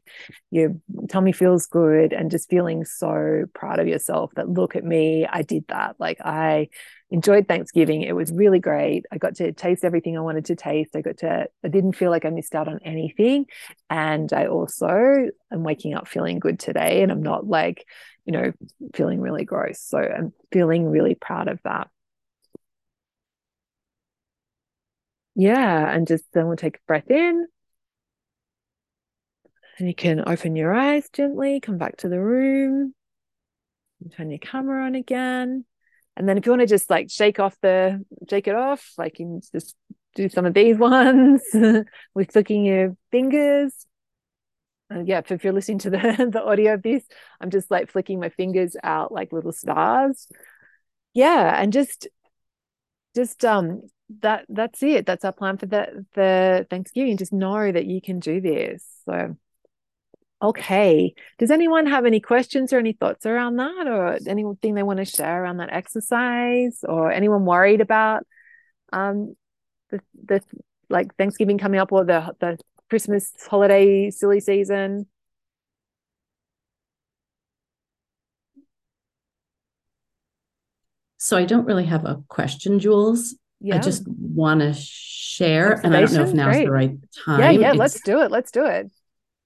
[0.50, 0.76] Your
[1.10, 5.42] tummy feels good and just feeling so proud of yourself that look at me, I
[5.42, 5.96] did that.
[5.98, 6.68] Like I
[7.10, 8.02] enjoyed Thanksgiving.
[8.02, 9.06] It was really great.
[9.10, 10.94] I got to taste everything I wanted to taste.
[10.94, 13.46] I got to, I didn't feel like I missed out on anything.
[13.88, 17.02] And I also am waking up feeling good today.
[17.02, 17.86] And I'm not like,
[18.26, 18.52] you know,
[18.94, 19.80] feeling really gross.
[19.80, 21.88] So I'm feeling really proud of that.
[25.34, 25.90] Yeah.
[25.90, 27.46] And just then we'll take a breath in.
[29.78, 32.94] And you can open your eyes gently, come back to the room,
[34.10, 35.64] turn your camera on again.
[36.18, 39.20] And then if you want to just like shake off the shake it off, like
[39.20, 39.76] you just
[40.16, 41.42] do some of these ones
[42.14, 43.86] with flicking your fingers.
[44.90, 47.04] And yeah, if you're listening to the, the audio of this,
[47.40, 50.26] I'm just like flicking my fingers out like little stars.
[51.14, 52.08] Yeah, and just
[53.14, 53.82] just um
[54.20, 55.06] that that's it.
[55.06, 57.16] That's our plan for the the Thanksgiving.
[57.16, 58.84] Just know that you can do this.
[59.04, 59.36] So
[60.40, 61.14] okay.
[61.38, 65.04] Does anyone have any questions or any thoughts around that or anything they want to
[65.04, 68.26] share around that exercise or anyone worried about
[68.92, 69.36] um
[69.90, 70.42] the the
[70.88, 75.06] like Thanksgiving coming up or the the Christmas holiday silly season?
[81.18, 83.34] So I don't really have a question, Jules.
[83.60, 83.76] Yeah.
[83.76, 86.64] I just want to share, and I don't know if now's Great.
[86.64, 87.40] the right time.
[87.40, 88.30] Yeah, yeah, it's, let's do it.
[88.30, 88.90] Let's do it.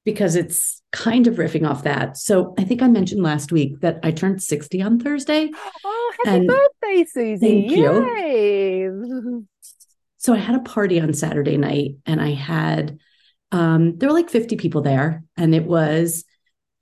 [0.05, 2.17] Because it's kind of riffing off that.
[2.17, 5.51] So I think I mentioned last week that I turned 60 on Thursday.
[5.85, 7.39] Oh, happy and birthday, Susie.
[7.39, 8.81] Thank Yay.
[8.81, 9.47] you.
[10.19, 12.99] So I had a party on Saturday night and I had
[13.51, 16.25] um there were like 50 people there and it was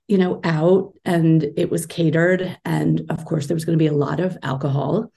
[0.07, 3.87] you know out and it was catered and of course there was going to be
[3.87, 5.11] a lot of alcohol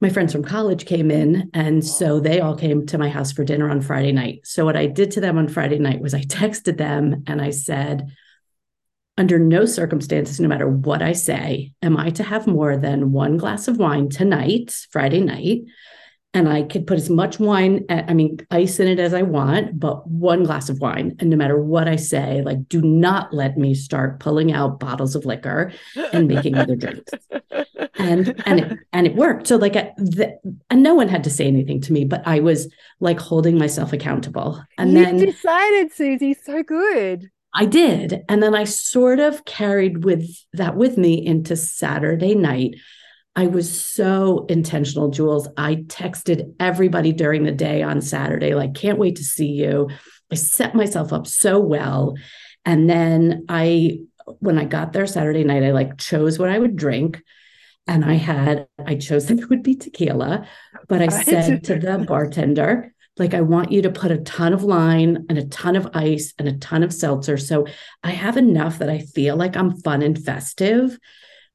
[0.00, 3.44] my friends from college came in and so they all came to my house for
[3.44, 4.40] dinner on Friday night.
[4.44, 7.50] So what I did to them on Friday night was I texted them and I
[7.50, 8.10] said
[9.16, 13.36] under no circumstances no matter what I say am I to have more than one
[13.36, 15.62] glass of wine tonight, Friday night.
[16.34, 19.78] And I could put as much wine, I mean, ice in it as I want,
[19.78, 21.14] but one glass of wine.
[21.20, 25.14] And no matter what I say, like, do not let me start pulling out bottles
[25.14, 25.72] of liquor
[26.12, 27.12] and making other drinks.
[27.96, 29.46] And and it, and it worked.
[29.46, 30.36] So like the,
[30.68, 32.68] and no one had to say anything to me but i was
[33.00, 34.62] like holding myself accountable.
[34.76, 37.30] And you then decided susie so good.
[37.54, 38.22] I did.
[38.28, 42.74] And then i sort of carried with that with me into saturday night
[43.36, 45.48] i was so intentional jules.
[45.56, 49.90] I texted everybody during the day on saturday like can't wait to see you.
[50.30, 52.16] I set myself up so well.
[52.64, 53.98] And then i
[54.38, 57.22] when i got there saturday night i like chose what i would drink.
[57.86, 60.46] And I had, I chose that it would be tequila,
[60.88, 64.64] but I said to the bartender, like, I want you to put a ton of
[64.64, 67.36] lime and a ton of ice and a ton of seltzer.
[67.36, 67.66] So
[68.02, 70.98] I have enough that I feel like I'm fun and festive,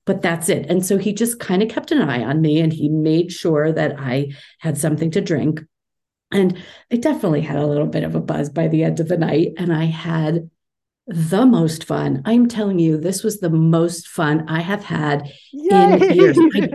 [0.09, 0.65] but that's it.
[0.71, 3.71] And so he just kind of kept an eye on me and he made sure
[3.71, 5.61] that I had something to drink.
[6.31, 6.57] And
[6.91, 9.49] I definitely had a little bit of a buzz by the end of the night.
[9.57, 10.49] And I had
[11.05, 12.23] the most fun.
[12.25, 15.93] I'm telling you, this was the most fun I have had Yay!
[15.93, 16.39] in years.
[16.55, 16.69] I,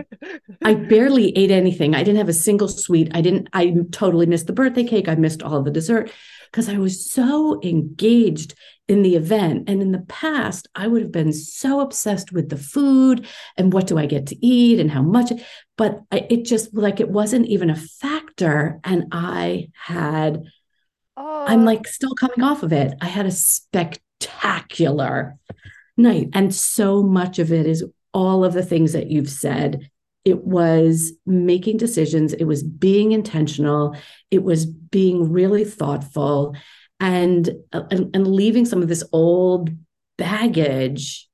[0.69, 1.93] I, barely ate anything.
[1.93, 3.11] I didn't have a single sweet.
[3.13, 5.09] I didn't, I totally missed the birthday cake.
[5.09, 6.09] I missed all of the dessert
[6.51, 8.55] because I was so engaged
[8.87, 9.67] in the event.
[9.67, 13.25] And in the past, I would have been so obsessed with the food
[13.57, 15.31] and what do I get to eat and how much,
[15.75, 18.79] but I, it just like it wasn't even a factor.
[18.83, 20.43] And I had,
[21.17, 21.45] oh.
[21.47, 22.93] I'm like still coming off of it.
[23.01, 25.37] I had a spectacular spectacular
[25.97, 26.29] night.
[26.33, 29.89] And so much of it is all of the things that you've said.
[30.23, 33.95] It was making decisions, it was being intentional,
[34.31, 36.55] it was being really thoughtful
[36.99, 39.69] and, and, and leaving some of this old
[40.17, 41.27] baggage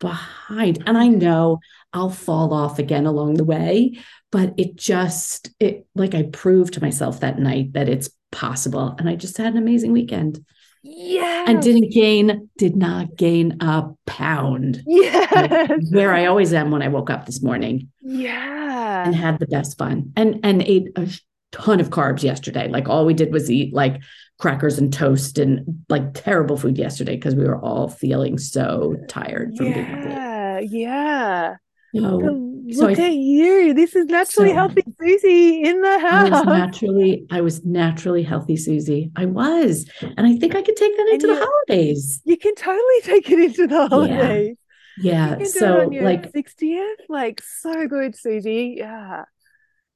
[0.00, 0.82] behind.
[0.86, 1.58] And I know
[1.92, 3.98] I'll fall off again along the way,
[4.30, 8.94] but it just it like I proved to myself that night that it's possible.
[8.98, 10.44] And I just had an amazing weekend.
[10.82, 11.44] Yeah.
[11.48, 14.82] And didn't gain, did not gain a pound.
[14.86, 15.66] Yeah.
[15.90, 17.90] where I always am when I woke up this morning.
[18.00, 19.04] Yeah.
[19.04, 20.12] And had the best fun.
[20.16, 21.08] And and ate a
[21.52, 22.68] ton of carbs yesterday.
[22.68, 24.00] Like all we did was eat like
[24.38, 29.56] crackers and toast and like terrible food yesterday because we were all feeling so tired
[29.56, 30.70] from yeah, being up late.
[30.70, 31.56] Yeah.
[31.94, 33.74] So, so look I, at you.
[33.74, 36.30] This is naturally so, healthy Susie in the house.
[36.30, 39.10] I was naturally, I was naturally healthy, Susie.
[39.16, 39.88] I was.
[40.02, 42.20] And I think I could take that into the holidays.
[42.24, 44.56] You can totally take it into the holidays.
[44.98, 45.36] Yeah.
[45.38, 45.44] yeah.
[45.46, 46.94] So like 60th.
[47.08, 48.74] Like so good, Susie.
[48.78, 49.24] Yeah.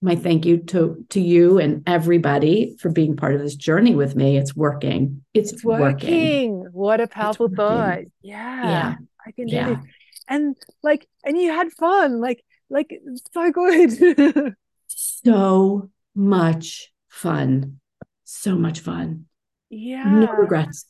[0.03, 4.17] My thank you to to you and everybody for being part of this journey with
[4.17, 4.37] me.
[4.37, 5.25] It's working.
[5.33, 5.89] It's, it's working.
[5.91, 6.73] working.
[6.73, 8.01] What a powerful thought.
[8.21, 8.63] Yeah.
[8.65, 8.95] Yeah.
[9.25, 9.75] I can do yeah.
[9.75, 9.85] this
[10.29, 13.01] and like and you had fun like like
[13.33, 14.55] so good
[14.87, 17.81] so much fun
[18.25, 19.27] so much fun
[19.71, 20.87] yeah no regrets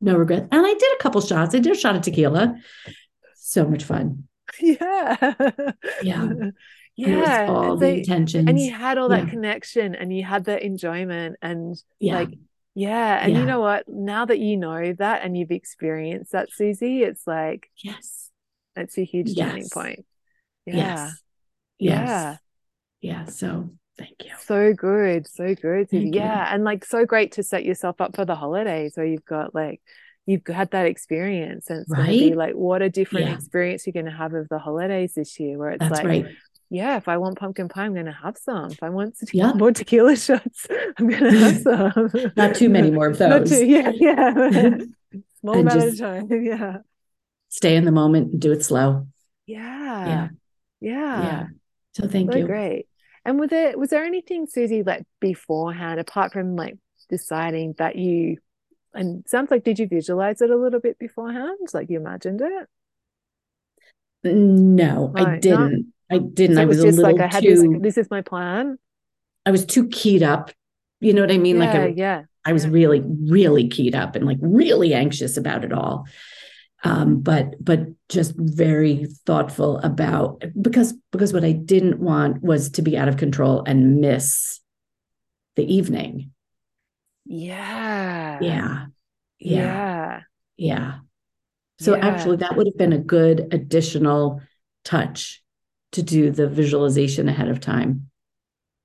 [0.00, 2.56] no regrets and i did a couple shots i did a shot of tequila
[3.34, 4.24] so much fun
[4.60, 5.34] yeah
[6.02, 6.28] yeah
[6.96, 9.30] yeah all the intentions and you had all that yeah.
[9.30, 12.14] connection and you had the enjoyment and yeah.
[12.16, 12.28] like
[12.74, 13.38] yeah and yeah.
[13.38, 17.70] you know what now that you know that and you've experienced that susie it's like
[17.82, 18.22] yes
[18.76, 19.48] it's a huge yes.
[19.50, 20.06] turning point.
[20.66, 20.74] Yeah.
[20.74, 21.12] Yes.
[21.78, 22.36] Yeah.
[23.00, 23.24] Yeah.
[23.26, 24.30] So thank you.
[24.40, 25.26] So good.
[25.26, 25.90] So good.
[25.90, 26.20] Thank you.
[26.20, 26.52] yeah.
[26.52, 29.80] And like so great to set yourself up for the holidays where you've got like
[30.24, 33.34] you've had that experience and it's gonna be like what a different Yeah.
[33.34, 36.26] experience you're gonna have of the holidays this year where it's That's like right.
[36.74, 38.70] Yeah, if I want pumpkin pie, I'm gonna have some.
[38.70, 39.52] If I want te- Yeah.
[39.52, 40.66] more tequila shots,
[40.98, 42.10] I'm gonna have some.
[42.36, 43.50] Not too many more of Not those.
[43.50, 44.78] too, yeah, yeah.
[45.40, 46.42] Small amount just- at a time.
[46.42, 46.76] Yeah.
[47.50, 49.06] Stay in the moment and do it slow.
[49.46, 50.06] Yeah.
[50.06, 50.28] Yeah.
[50.80, 51.22] Yeah.
[51.22, 51.46] Yeah.
[51.94, 52.46] So thank you.
[52.46, 52.86] great.
[53.26, 56.76] And was there was there anything, Susie, like beforehand, apart from like
[57.10, 58.38] deciding that you
[58.94, 61.58] and sounds like did you visualize it a little bit beforehand?
[61.74, 62.66] Like you imagined it?
[64.24, 65.92] No, Right, I didn't.
[66.12, 66.56] I didn't.
[66.56, 67.80] So I was, was a just little like I had too.
[67.80, 68.78] this this is my plan.
[69.46, 70.50] I was too keyed up.
[71.00, 71.56] You know what I mean?
[71.56, 72.22] yeah, like I, yeah.
[72.44, 72.70] I was yeah.
[72.70, 76.06] really, really keyed up and like really anxious about it all.
[76.84, 82.82] Um, but but just very thoughtful about because because what I didn't want was to
[82.82, 84.60] be out of control and miss
[85.56, 86.30] the evening.
[87.24, 88.38] Yeah.
[88.40, 88.86] Yeah.
[89.38, 89.60] Yeah.
[89.60, 90.20] Yeah.
[90.56, 90.98] Yeah.
[91.78, 92.06] So Yeah.
[92.06, 94.40] actually that would have been a good additional
[94.84, 95.41] touch
[95.92, 98.10] to do the visualization ahead of time.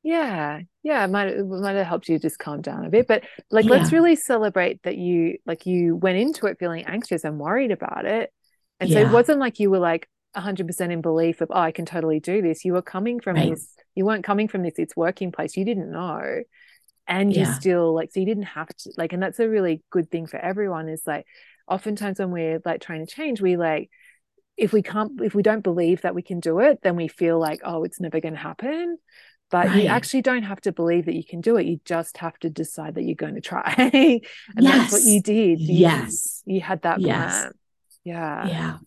[0.03, 3.07] Yeah, yeah, it might it might have helped you just calm down a bit.
[3.07, 7.39] But like, let's really celebrate that you like you went into it feeling anxious and
[7.39, 8.31] worried about it.
[8.79, 11.85] And so it wasn't like you were like 100% in belief of, oh, I can
[11.85, 12.63] totally do this.
[12.63, 13.43] You were coming from Right.
[13.43, 15.57] this, you weren't coming from this, it's working place.
[15.57, 16.43] You didn't know.
[17.07, 17.45] And you Yeah.
[17.45, 20.37] still like, so you didn't have to like, and that's a really good thing for
[20.37, 21.25] everyone is like,
[21.67, 23.89] oftentimes when we're like trying to change, we like,
[24.57, 27.39] if we can't, if we don't believe that we can do it, then we feel
[27.39, 28.97] like, oh, it's never going to happen.
[29.49, 31.65] But you actually don't have to believe that you can do it.
[31.65, 33.73] You just have to decide that you're going to try.
[34.57, 35.61] and that's what you did.
[35.61, 36.43] You, Yes.
[36.45, 37.41] You had that Yes.
[37.41, 37.51] plan.
[38.03, 38.47] Yeah.
[38.47, 38.77] Yeah.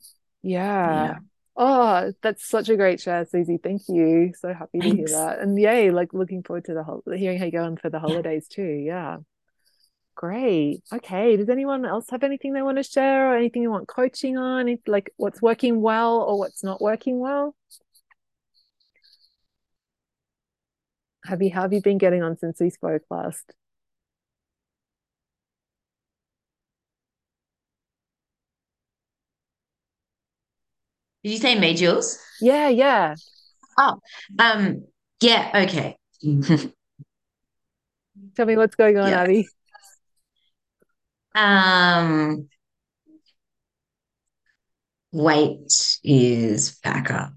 [0.43, 1.05] Yeah.
[1.05, 1.19] Yeah.
[1.57, 3.59] Oh, that's such a great share, Susie.
[3.63, 4.33] Thank you.
[4.39, 5.39] So happy to hear that.
[5.41, 8.47] And yay, like looking forward to the whole hearing how you're going for the holidays
[8.49, 8.63] too.
[8.63, 9.19] Yeah.
[10.15, 10.83] Great.
[10.93, 11.37] Okay.
[11.37, 14.69] Does anyone else have anything they want to share or anything you want coaching on?
[14.69, 17.55] If, like what's working well or what's not working well?
[21.25, 23.55] Have you how have you been getting on since we spoke last?
[31.23, 32.19] Did you say me, Jules?
[32.41, 33.15] Yeah, yeah.
[33.79, 34.01] Oh,
[34.39, 34.87] um,
[35.21, 35.97] yeah, okay.
[38.35, 39.23] Tell me what's going on, Yeah.
[39.23, 39.49] Abby.
[41.35, 42.49] Um,
[45.13, 47.33] weight is back up.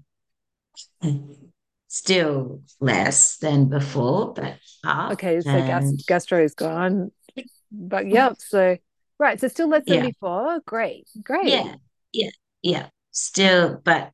[1.88, 5.12] Still less than before, but up.
[5.12, 7.12] Okay, so gas and gastro is gone.
[7.70, 8.76] But yeah, so
[9.18, 10.06] right, so still less than Yeah.
[10.06, 10.60] before.
[10.66, 11.48] Great, great.
[11.48, 11.74] yeah,
[12.12, 12.30] yeah,
[12.62, 12.88] yeah.
[13.12, 14.10] Still, but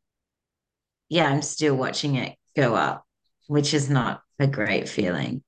[1.08, 3.06] yeah, I'm still watching it go up,
[3.46, 5.42] which is not a great feeling.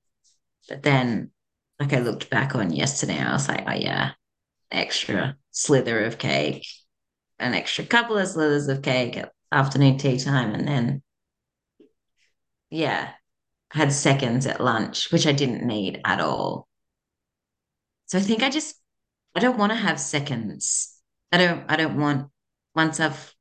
[0.69, 1.31] But then,
[1.79, 4.13] like I looked back on yesterday, I was like, oh yeah,
[4.73, 6.67] extra slither of cake,
[7.39, 11.03] an extra couple of slithers of cake at afternoon tea time, and then
[12.71, 13.13] yeah,
[13.73, 16.69] had seconds at lunch, which I didn't need at all.
[18.07, 18.77] So I think I just
[19.35, 20.99] I don't want to have seconds.
[21.33, 22.31] I don't I don't want
[22.75, 23.35] once I've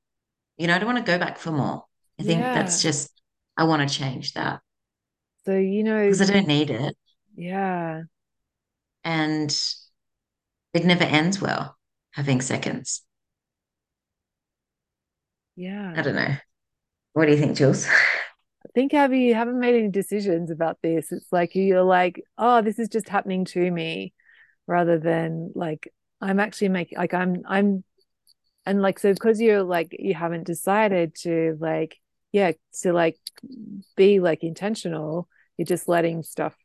[0.57, 1.85] you know, I don't want to go back for more.
[2.19, 3.11] I think that's just
[3.57, 4.61] I want to change that
[5.45, 6.95] So you know, because I don't need it
[7.35, 8.03] yeah,
[9.03, 9.55] and
[10.73, 11.77] it never ends well
[12.11, 13.03] having seconds.
[15.55, 15.93] yeah.
[15.95, 16.35] I don't know.
[17.13, 17.87] What do you think, Jules?
[18.65, 21.11] I think Abby, you haven't made any decisions about this.
[21.11, 24.13] It's like you're like, oh, this is just happening to me,
[24.67, 25.91] rather than like
[26.21, 27.83] I'm actually making like I'm I'm
[28.65, 31.97] and like so because you're like you haven't decided to like
[32.31, 32.51] yeah
[32.81, 33.17] to like
[33.95, 36.55] be like intentional, you're just letting stuff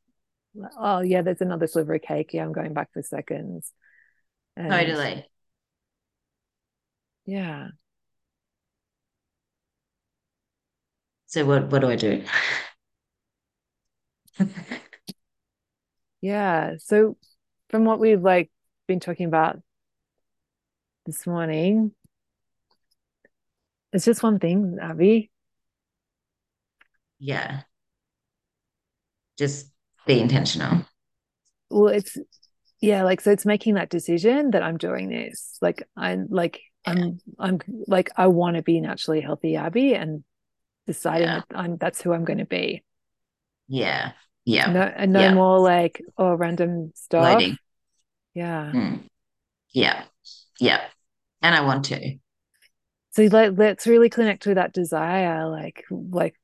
[0.79, 2.31] oh yeah, there's another sliver of cake.
[2.33, 3.73] Yeah, I'm going back for seconds.
[4.57, 5.27] And Totally.
[7.27, 7.69] yeah.
[11.27, 12.25] So what what do I do?
[16.21, 16.77] Yeah.
[16.79, 17.17] So
[17.71, 18.51] from what we've like
[18.87, 19.61] been talking about
[21.07, 21.93] this morning,
[23.93, 25.31] it's just one thing, Abby.
[27.19, 27.65] Yeah.
[29.39, 29.73] Just
[30.07, 30.85] be intentional.
[31.71, 32.17] Well, it's
[32.81, 35.59] yeah, like so it's making that decision that I'm doing this.
[35.61, 40.25] Like I'm like I'm I'm like I want to be naturally healthy, Abby, and
[40.87, 41.43] deciding Yeah.
[41.49, 42.85] that I'm that's who I'm going to be.
[43.69, 44.13] Yeah.
[44.45, 44.71] Yeah.
[44.71, 45.35] No, and no Yeah.
[45.35, 47.25] more like oh random stuff.
[47.25, 47.57] Loading.
[48.35, 48.73] Yeah.
[48.75, 49.01] Mm.
[49.71, 50.05] Yeah.
[50.61, 50.83] Yeah.
[51.43, 52.19] And I want to.
[53.11, 56.35] So like let's really connect with that desire, like like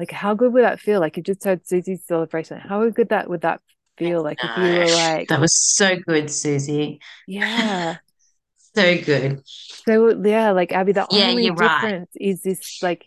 [0.00, 0.98] Like, how good would that feel?
[0.98, 2.58] Like, you just heard Susie's celebration.
[2.58, 3.60] How good that would that
[3.98, 4.22] feel?
[4.22, 7.00] Like, if you were like, that was so good, Susie.
[7.26, 7.96] yeah,
[8.74, 9.42] So good.
[9.86, 11.90] so yeah, like Abby, the Yeah, only you're right.
[11.90, 13.04] difference is this, like,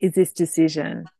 [0.00, 1.10] is this decision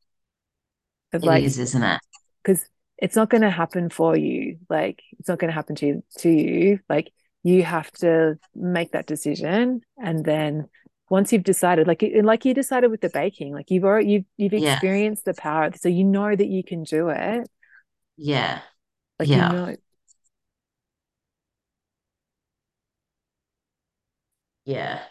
[1.12, 2.00] of It like, is, isn't it?
[2.42, 2.66] because
[2.98, 4.58] it's not going to happen for you.
[4.68, 6.04] Like, it's not going to happen to you.
[6.18, 7.12] To you, like,
[7.42, 10.68] you have to make that decision, and then
[11.10, 14.54] once you've decided, like, like you decided with the baking, like you've already you've you've
[14.56, 14.80] Yeah.
[14.80, 17.48] experienced the power, so you know that you can do it.
[18.16, 18.62] Yeah.
[19.18, 19.50] Like, Yeah.
[19.50, 19.76] you know,
[24.64, 25.02] Yeah.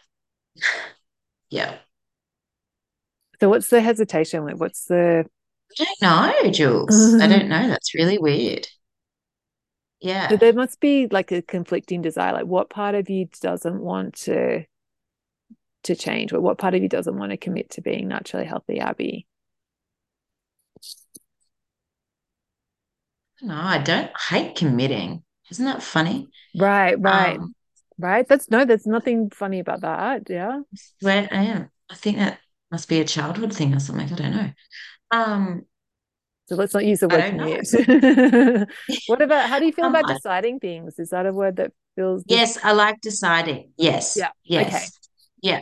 [1.50, 1.78] Yeah.
[3.40, 4.46] so what's the hesitation?
[4.46, 5.26] Like, what's the
[5.80, 7.16] I don't know, Jules.
[7.16, 7.68] I don't know.
[7.68, 8.68] That's really weird.
[10.00, 10.30] Yeah.
[10.30, 12.34] So there must be like a conflicting desire.
[12.34, 14.66] Like what part of you doesn't want to
[15.84, 18.80] to change, or what part of you doesn't want to commit to being naturally healthy,
[18.80, 19.28] Abby?
[23.44, 25.24] No, I don't hate committing.
[25.52, 26.30] Isn't that funny?
[26.58, 27.54] Right, right, Um,
[28.00, 28.28] right.
[28.28, 30.30] That's no, there's nothing funny about that.
[30.30, 30.62] Yeah.
[31.02, 31.70] where I am.
[31.90, 32.40] I think that
[32.72, 34.12] must be a childhood thing or something.
[34.12, 34.52] I don't know.
[35.12, 35.66] Um,
[36.48, 38.68] So let's not use the word
[39.08, 40.98] what about how do you feel Um, about I- deciding things?
[41.00, 43.72] Is that a word that feels yes, I like deciding.
[43.78, 44.18] Yes.
[44.18, 44.68] Yeah, Yes.
[44.68, 44.86] okay.
[45.42, 45.62] Yeah.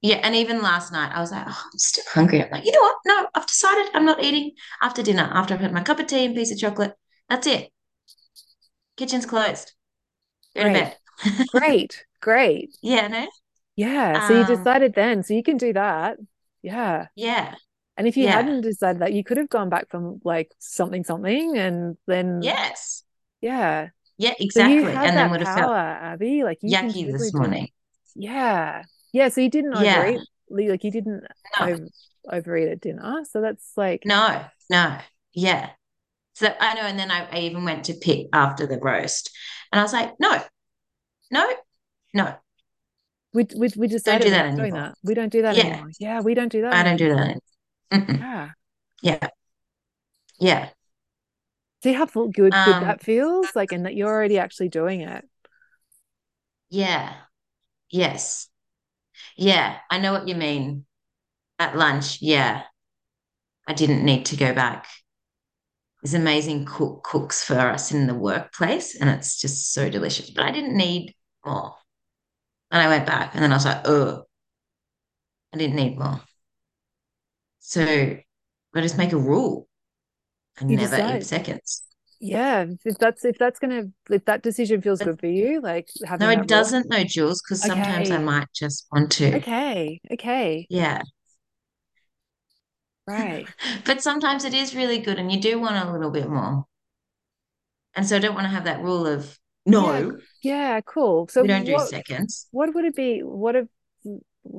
[0.00, 0.16] Yeah.
[0.22, 2.42] And even last night, I was like, oh, I'm still hungry.
[2.42, 2.96] I'm like, you know what?
[3.06, 6.24] No, I've decided I'm not eating after dinner, after I've had my cup of tea
[6.24, 6.94] and piece of chocolate.
[7.28, 7.70] That's it.
[8.96, 9.72] Kitchen's closed.
[10.56, 10.72] Go to Great.
[10.72, 10.98] bed.
[11.46, 12.76] great, great.
[12.82, 13.28] Yeah, no?
[13.76, 14.18] Yeah.
[14.18, 16.18] So you Um, decided then, so you can do that.
[16.62, 17.08] Yeah.
[17.14, 17.56] Yeah.
[17.96, 18.30] And if you Yeah.
[18.30, 23.04] hadn't decided that, you could have gone back from like something, something, and then Yes.
[23.40, 23.90] yeah.
[24.18, 24.92] Yeah, So exactly.
[24.92, 26.44] you have And then would have felt Abby.
[26.44, 27.68] Like you yucky this morning.
[28.14, 29.28] Yeah, yeah.
[29.28, 29.98] So you didn't Yeah.
[29.98, 31.24] overeat, like you didn't
[31.60, 31.66] No.
[31.66, 31.88] over,
[32.30, 33.24] overeat at dinner.
[33.30, 34.98] So that's like No, no,
[35.32, 35.70] yeah.
[36.34, 39.30] So I know, and then I, I even went to pick after the roast,
[39.72, 40.42] and I was like, no,
[41.30, 41.52] no,
[42.14, 42.36] no,
[43.32, 44.82] we we we decided do we're that anymore.
[44.82, 44.96] that.
[45.02, 45.56] We don't do that Yeah.
[45.56, 45.90] anymore.
[45.98, 46.78] Yeah, we don't do that.
[46.78, 47.38] I don't do that.
[47.92, 48.24] Mm-mm.
[48.24, 48.50] Yeah.
[49.02, 49.30] Yeah,
[50.40, 50.70] yeah,
[51.82, 55.28] See how good good Um, that feels like, and that you're already actually doing it.
[56.70, 57.14] yeah,
[57.90, 58.48] yes,
[59.36, 59.78] yeah.
[59.90, 60.84] I know what you mean.
[61.58, 62.64] At lunch, yeah,
[63.66, 64.86] I didn't need to go back.
[66.02, 70.30] There's amazing cook cooks for us in the workplace, and it's just so delicious.
[70.30, 71.14] But I didn't need
[71.44, 71.74] more,
[72.70, 74.24] and I went back, and then I was like, oh,
[75.52, 76.20] I didn't need more.
[77.60, 79.68] So I just make a rule.
[80.60, 81.22] I You never decide.
[81.22, 81.82] eat seconds.
[82.20, 86.26] Yeah, if that's if that's gonna if that decision feels good for you, like having
[86.26, 89.36] No, it doesn't, though, Jules, because sometimes I might just want to.
[89.36, 91.02] Okay, okay, Yeah.
[93.06, 93.46] right.
[93.84, 96.64] But sometimes it is really good and you do want a little bit more.
[97.94, 101.28] And so I don't want to have that rule of no, Yeah, cool.
[101.28, 102.46] So we don't do seconds.
[102.50, 103.20] what would it be?
[103.22, 103.66] What if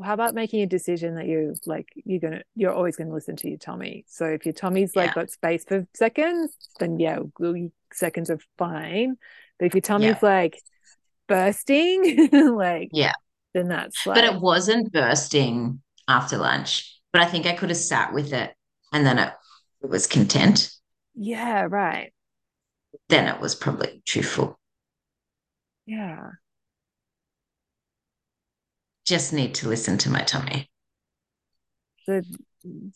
[0.04, 3.50] how about making a decision that you like you're gonna you're always gonna listen to
[3.50, 4.06] your tummy.
[4.08, 5.14] So if your tummy's like Yeah.
[5.14, 7.20] got space for seconds, then yeah,
[7.94, 9.18] seconds are fine.
[9.58, 10.62] But if your tummy's like
[11.28, 13.14] bursting, like Yeah.
[13.54, 16.96] then that's But it wasn't bursting after lunch.
[17.12, 18.54] But I think I could have sat with it
[18.94, 19.34] and then it,
[19.82, 20.72] it was content.
[21.16, 22.12] yeah, right.
[23.10, 24.58] Then it was probably too full.
[25.86, 26.32] Yeah.
[29.10, 30.70] Just need to listen to my tummy.
[32.06, 32.24] The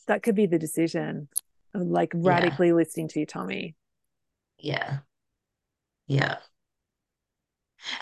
[0.07, 1.27] that could be the decision.
[1.73, 3.75] of, Like radically listening to your tummy.
[4.59, 4.99] Yeah.
[6.05, 6.37] Yeah.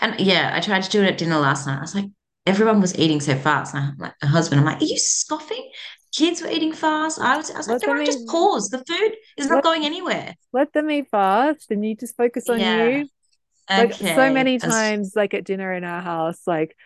[0.02, 1.78] And yeah, I tried to do it at dinner last night.
[1.78, 2.04] I was like,
[2.46, 3.74] everyone was eating so fast.
[3.74, 5.70] And I'm like, my husband, I'm like, are you scoffing?
[6.14, 7.18] Kids were eating fast.
[7.18, 8.68] I was, I was like, no, just pause.
[8.68, 10.34] The food is not Let- going anywhere.
[10.52, 12.84] Let them eat fast and you just focus on Yeah.
[12.88, 13.08] you.
[13.70, 14.14] Like Okay.
[14.14, 16.76] so many I was times, like at dinner in our house, like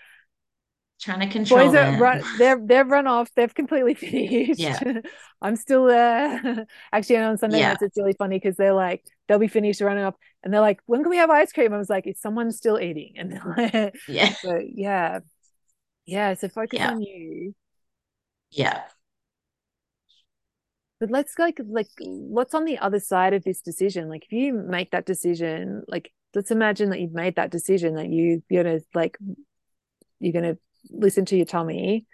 [1.00, 2.00] trying to control boys are them.
[2.00, 4.80] run they're they've run off they've completely finished Yeah.
[5.42, 7.68] i'm still there actually on sunday Yeah.
[7.68, 10.80] nights it's really funny because they're like they'll be finished running off and they're like
[10.86, 13.54] when can we have ice cream i was like is someone still eating and they're
[13.74, 14.32] like Yeah.
[14.32, 15.20] so yeah
[16.06, 16.90] yeah so focus Yeah.
[16.92, 17.54] on you
[18.50, 18.82] Yeah.
[20.98, 24.54] but let's like like what's on the other side of this decision like if you
[24.54, 28.80] make that decision like let's imagine that you've made that decision that you you're gonna
[28.94, 29.18] like
[30.20, 30.56] you're gonna
[30.90, 32.06] listen to your tummy.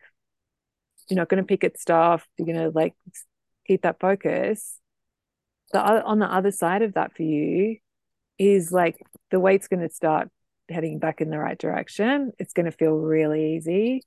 [1.09, 2.27] You're not gonna pick at stuff.
[2.39, 2.95] You're gonna like
[3.67, 4.79] keep that focus.
[5.73, 7.79] The on the other side of that for you
[8.39, 8.97] is like
[9.31, 10.29] the weight's gonna start
[10.69, 12.33] heading back in the right direction.
[12.39, 14.03] It's gonna feel really easy.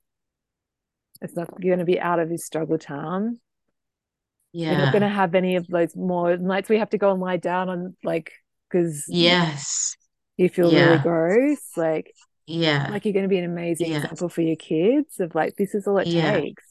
[1.21, 3.39] It's not you're gonna be out of this struggle town
[4.51, 4.71] Yeah.
[4.71, 7.19] You're not going to have any of those more nights we have to go and
[7.21, 8.31] lie down on like
[8.69, 9.95] because Yes.
[10.37, 11.59] you feel really gross.
[11.77, 12.13] Like
[12.47, 12.91] Yeah.
[12.91, 13.97] like you're going to be an amazing Yeah.
[13.97, 16.31] example for your kids of like this is all it Yeah.
[16.31, 16.63] takes.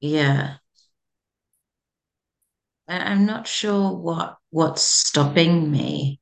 [0.00, 0.58] Yeah.
[2.88, 6.20] I'm not sure what what's stopping me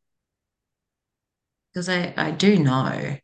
[1.72, 3.16] because I I do know.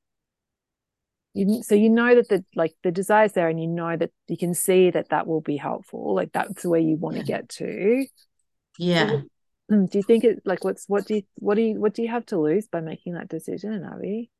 [1.34, 4.38] You, so you know that the like the desire's there, and you know that you
[4.38, 6.14] can see that that will be helpful.
[6.14, 7.38] Like that's where you want to Yeah.
[7.38, 8.06] get to.
[8.78, 9.20] Yeah.
[9.68, 12.08] Do you think it like what's what do you what do you what do you
[12.08, 14.30] have to lose by making that decision, Abby?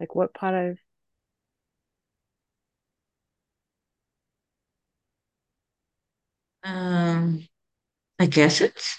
[0.00, 0.78] Like what part of
[6.62, 7.48] Um,
[8.20, 8.96] I guess it's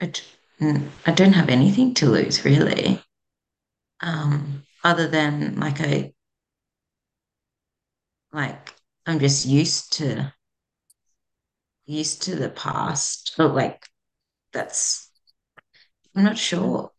[0.00, 0.10] I,
[0.58, 3.02] mm, I don't have anything to lose really.
[4.00, 6.14] Um, other than like I
[8.32, 8.74] like
[9.06, 10.32] I'm just used to
[11.86, 13.34] used to the past.
[13.38, 13.86] But like
[14.52, 15.10] that's
[16.16, 16.90] I'm not sure.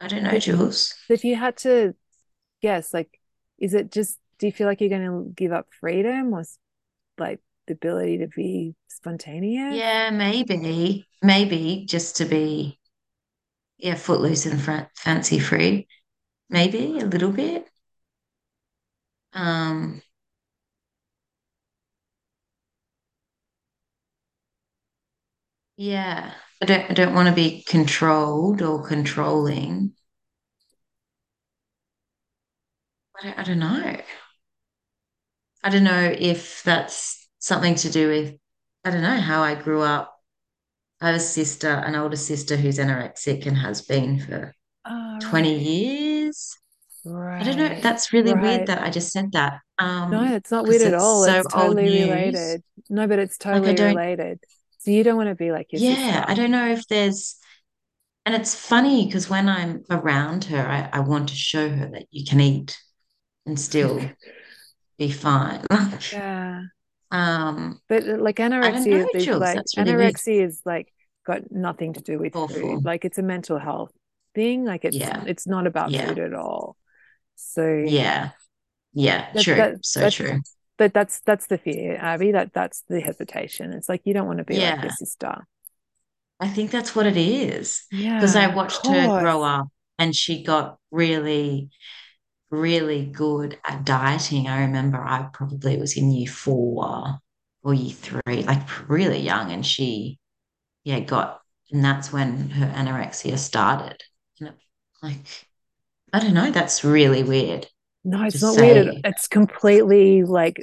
[0.00, 0.94] I don't know, Jules.
[1.08, 1.94] if you had to
[2.62, 3.20] guess, like
[3.58, 6.42] is it just do you feel like you're going to give up freedom or
[7.18, 9.76] like the ability to be spontaneous?
[9.76, 12.78] Yeah, maybe, maybe just to be,
[13.78, 15.86] yeah, footloose and fancy free,
[16.48, 17.68] maybe a little bit.
[19.32, 20.02] Um,
[25.76, 29.92] yeah, I don't, I don't want to be controlled or controlling.
[33.18, 33.96] I don't, I don't know.
[35.62, 38.34] I don't know if that's something to do with,
[38.84, 40.14] I don't know how I grew up.
[41.00, 44.54] I have a sister, an older sister who's anorexic and has been for
[44.86, 46.56] Oh, 20 years.
[47.04, 47.40] right.
[47.40, 47.80] I don't know.
[47.80, 48.42] That's really right.
[48.42, 49.60] weird that I just said that.
[49.78, 51.24] Um, No, it's not weird at all.
[51.24, 52.62] so It's totally related.
[52.88, 54.40] No, but it's totally don't- related.
[54.80, 56.24] So you don't want to be like your yeah, sister.
[56.28, 57.36] I don't know if there's,
[58.26, 62.06] and it's funny because when I'm around her, I, I want to show her that
[62.10, 62.78] you can eat
[63.46, 64.00] and still
[64.98, 65.64] be fine.
[66.12, 66.62] Yeah.
[67.12, 70.14] Um, But uh, like anorexia know, is Jules, like that's really weird.
[70.14, 70.92] anorexia is like
[71.26, 72.56] got nothing to do with Awful.
[72.56, 72.84] food.
[72.84, 73.90] Like it's a mental health
[74.34, 74.64] thing.
[74.64, 75.24] Like it's Yeah.
[75.26, 76.06] it's not about Yeah.
[76.06, 76.76] food at all.
[77.36, 78.30] So yeah,
[78.92, 80.40] yeah, That- true, that- so true.
[80.80, 82.32] But that's that's the fear, Abby.
[82.32, 83.74] That that's the hesitation.
[83.74, 85.46] It's like you don't want to be like your sister.
[86.40, 87.84] I think that's what it is.
[87.92, 88.14] Yeah.
[88.14, 89.68] because I watched her grow up
[89.98, 91.68] and she got really,
[92.50, 94.48] really good at dieting.
[94.48, 97.18] I remember I probably was in year four
[97.62, 100.18] or year three, like really young, and she,
[100.84, 104.00] yeah, got, and that's when her anorexia started.
[104.40, 104.54] And it,
[105.02, 105.46] like,
[106.10, 107.68] I don't know, that's really weird.
[108.04, 108.86] No, it's not weird.
[108.86, 108.92] say.
[108.96, 110.56] It- It's completely like,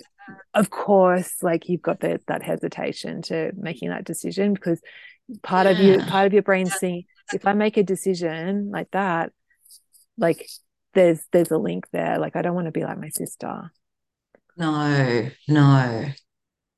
[0.54, 4.82] of course, like you've got that that hesitation to making that decision because
[5.44, 9.32] part of you, part of your brain's saying, if I make a decision like that,
[10.18, 10.50] like
[10.94, 12.18] there's there's a link there.
[12.20, 13.72] Like I don't want to be like my sister.
[14.58, 16.06] No, no,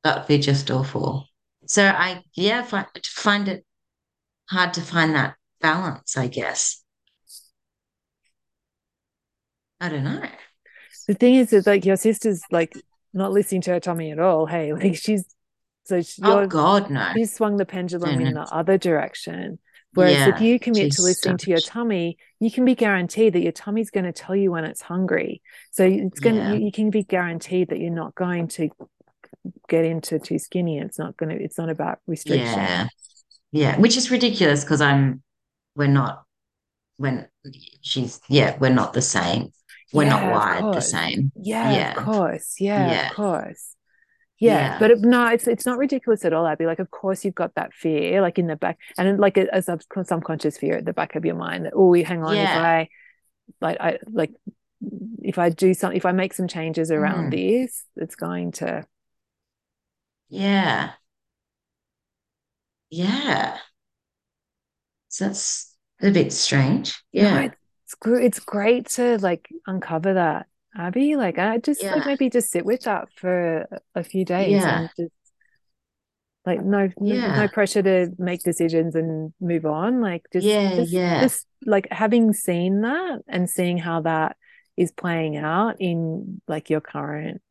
[0.04, 1.26] that'd be just awful.
[1.66, 3.66] So I, yeah, fi find it
[4.50, 6.84] hard to find that balance, I guess.
[9.80, 10.22] I don't know.
[11.10, 12.72] The thing is, is like your sister's like
[13.16, 14.46] not listening to her tummy at all.
[14.46, 15.26] Hey, like she's
[15.84, 17.12] so she, Oh God, no.
[17.16, 19.58] she's swung the pendulum No, in the other direction.
[19.96, 23.52] Whereas if you commit to listening to your tummy, you can be guaranteed that your
[23.52, 25.42] tummy's going to tell you when it's hungry.
[25.72, 26.52] So it's going Yeah.
[26.52, 28.70] to you, you can be guaranteed that you're not going to
[29.68, 30.78] get into too skinny.
[30.78, 31.44] It's not going to.
[31.44, 32.46] It's not about restriction.
[32.46, 32.88] Yeah,
[33.52, 35.24] yeah, which is ridiculous because I'm,
[35.76, 36.24] we're not,
[36.98, 37.28] when
[37.82, 39.52] she's, yeah, we're not the same.
[39.92, 41.32] We're not Yeah, of wired the same.
[41.36, 41.92] Yeah, Yeah.
[41.92, 42.56] of course.
[42.60, 43.10] Yeah, Yeah.
[43.10, 43.76] of course.
[44.40, 44.80] Yeah, Yeah.
[44.80, 46.66] but it, no, it's it's not ridiculous at all, Abby.
[46.66, 49.62] Like, of course, you've got that fear, like in the back, and like a, a
[49.62, 52.90] sub- subconscious fear at the back of your mind that, oh, hang on, if I,
[53.62, 54.32] like, I like,
[55.22, 57.32] if I do something, if I make some changes around Mm.
[57.32, 58.86] this, it's going to.
[60.30, 60.94] Yeah,
[62.90, 63.58] yeah.
[65.10, 67.02] So that's a bit strange.
[67.14, 67.50] No, Yeah,
[67.90, 70.46] it's gr- it's great to like uncover that,
[70.78, 71.16] Abby.
[71.16, 74.82] Like, I just like maybe just sit with that for a- few days Yeah.
[74.82, 75.12] and just
[76.46, 77.36] like no Yeah.
[77.36, 80.02] no pressure to make decisions and move on.
[80.02, 81.22] Like just Yeah, just, yeah.
[81.22, 84.38] just like having seen that and seeing how that
[84.78, 87.42] is playing out in like your current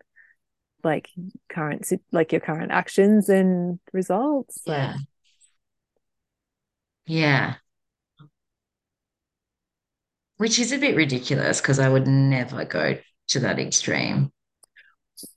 [0.84, 1.08] like
[1.48, 4.62] current like your current actions and results.
[4.66, 4.96] Like, yeah,
[7.06, 7.54] yeah.
[10.38, 14.32] Which is a bit ridiculous because I would never go to that extreme.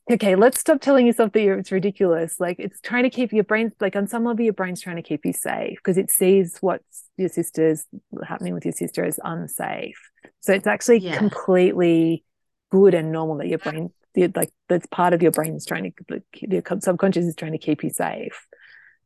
[0.10, 2.40] okay, let's stop telling yourself that it's ridiculous.
[2.40, 5.02] Like it's trying to keep your brain, like on some level, your brain's trying to
[5.02, 7.86] keep you safe because it sees what's your sister's
[8.24, 10.00] happening with your sister is unsafe.
[10.42, 11.18] So it's actually yeah.
[11.18, 12.24] completely
[12.72, 16.22] good and normal that your brain, like that's part of your brain is trying to,
[16.42, 18.46] your subconscious is trying to keep you safe.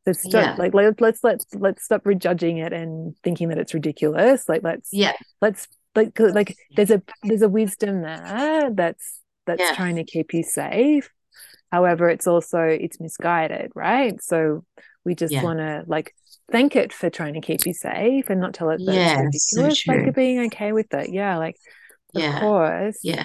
[0.06, 0.54] So stop, yeah.
[0.56, 4.48] like let, let's let's let's stop rejudging it and thinking that it's ridiculous.
[4.48, 5.66] Like let's yeah let's
[5.96, 9.74] like like there's a there's a wisdom there that's that's yeah.
[9.74, 11.10] trying to keep you safe.
[11.72, 14.22] However it's also it's misguided right?
[14.22, 14.64] So
[15.04, 15.42] we just yeah.
[15.42, 16.14] want to like
[16.50, 19.52] thank it for trying to keep you safe and not tell it that yeah, it's
[19.56, 21.10] ridiculous so like being okay with it.
[21.10, 21.56] Yeah like
[22.14, 22.40] of yeah.
[22.40, 22.98] course.
[23.02, 23.24] Yeah.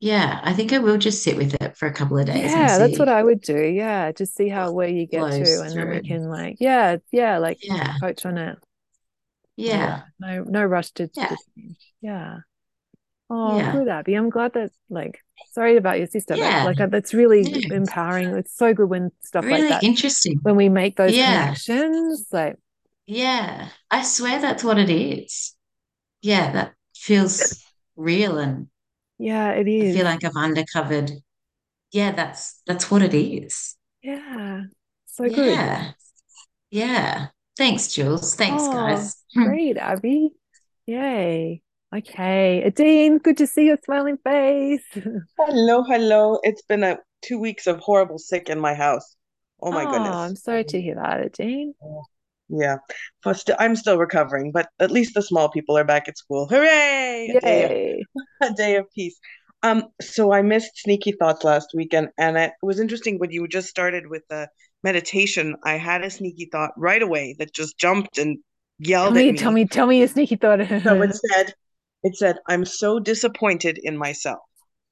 [0.00, 2.76] Yeah i think i will just sit with it for a couple of days yeah
[2.76, 3.56] that's what i would do.
[3.56, 5.68] Yeah just see how where you get to and through.
[5.68, 7.94] then we can like yeah yeah like yeah.
[8.00, 8.58] coach on it
[9.56, 11.34] yeah, no no rush to yeah,
[12.00, 12.36] yeah.
[13.34, 13.72] Oh, yeah.
[13.72, 14.12] good, Abby.
[14.12, 15.18] I'm glad that, like,
[15.52, 16.36] sorry about your sister.
[16.36, 16.64] Yeah.
[16.64, 17.74] But, like, uh, that's really yeah.
[17.74, 18.28] empowering.
[18.36, 19.84] It's so good when stuff really like that.
[19.84, 20.38] interesting.
[20.42, 22.56] When we make those connections, like.
[23.06, 25.54] Yeah, I swear that's what it is.
[26.20, 27.64] Yeah, that feels
[27.96, 28.68] real and.
[29.18, 29.94] Yeah, it is.
[29.94, 31.12] I feel like I've undercovered.
[31.90, 33.76] Yeah, that's that's what it is.
[34.02, 34.64] Yeah,
[35.06, 35.54] so good.
[35.54, 35.92] Yeah,
[36.70, 37.28] yeah.
[37.56, 38.34] Thanks, Jules.
[38.34, 39.16] Thanks, oh, guys.
[39.34, 39.44] Hmm.
[39.44, 40.30] great, Abby.
[40.86, 41.62] Yay.
[41.94, 44.84] Okay, Adine, good to see your smiling face.
[45.38, 46.40] hello, hello.
[46.42, 49.14] It's been a two weeks of horrible sick in my house.
[49.60, 50.14] Oh my oh, goodness.
[50.14, 51.74] I'm sorry to hear that, Adine.
[52.48, 52.76] Yeah,
[53.58, 56.46] I'm still recovering, but at least the small people are back at school.
[56.48, 57.28] Hooray!
[57.28, 57.38] Yay!
[57.40, 58.02] A day
[58.40, 59.18] of, a day of peace.
[59.62, 63.68] Um, so I missed Sneaky Thoughts last weekend, and it was interesting when you just
[63.68, 64.48] started with the
[64.82, 65.54] meditation.
[65.64, 68.38] I had a sneaky thought right away that just jumped and
[68.78, 69.38] yelled tell me, at me.
[69.38, 70.58] Tell me, tell me a sneaky thought.
[70.82, 71.54] so it said,
[72.02, 74.40] it said, I'm so disappointed in myself.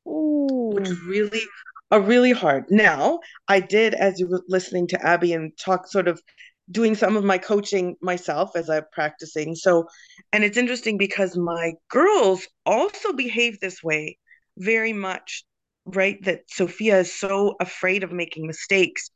[0.07, 0.71] Ooh.
[0.75, 1.43] Which is really
[1.91, 2.65] a really hard.
[2.71, 3.19] Now,
[3.49, 6.23] I did, as you were listening to Abby and talk, sort of
[6.71, 9.57] doing some of my coaching myself as I'm practicing.
[9.57, 9.89] So,
[10.33, 14.19] and it's interesting because my girls also behave this way
[14.61, 15.45] very much,
[15.87, 16.23] right?
[16.25, 19.11] That Sophia is so afraid of making mistakes.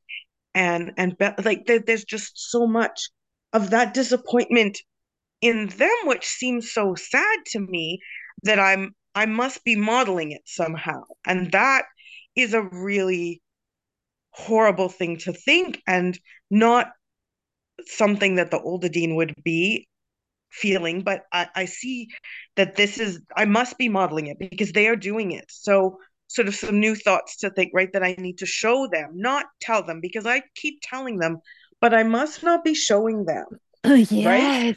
[0.54, 3.10] And, and be- like, there, there's just so much
[3.52, 4.78] of that disappointment
[5.44, 7.98] in them which seems so sad to me
[8.42, 11.84] that i'm i must be modeling it somehow and that
[12.34, 13.42] is a really
[14.30, 16.18] horrible thing to think and
[16.50, 16.92] not
[17.86, 19.86] something that the older dean would be
[20.54, 22.08] feeling but I, I see
[22.56, 25.98] that this is i must be modeling it because they are doing it so
[26.28, 29.46] sort of some new thoughts to think right that i need to show them not
[29.60, 31.38] tell them because i keep telling them
[31.80, 33.46] but i must not be showing them
[33.84, 34.10] yes.
[34.10, 34.76] Right?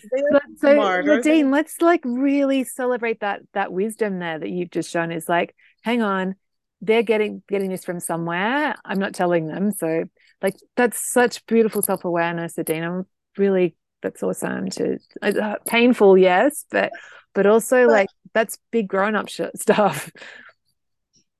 [0.57, 5.13] So, Nadine, let's like really celebrate that that wisdom there that you've just shown.
[5.13, 6.35] Is like, hang on,
[6.81, 8.75] they're getting getting this from somewhere.
[8.83, 9.71] I'm not telling them.
[9.71, 10.03] So,
[10.41, 12.83] like, that's such beautiful self awareness, Nadine.
[12.83, 13.05] I'm
[13.37, 14.69] really that's awesome.
[14.71, 16.91] To uh, painful, yes, but
[17.33, 20.11] but also but, like that's big grown up sh- stuff.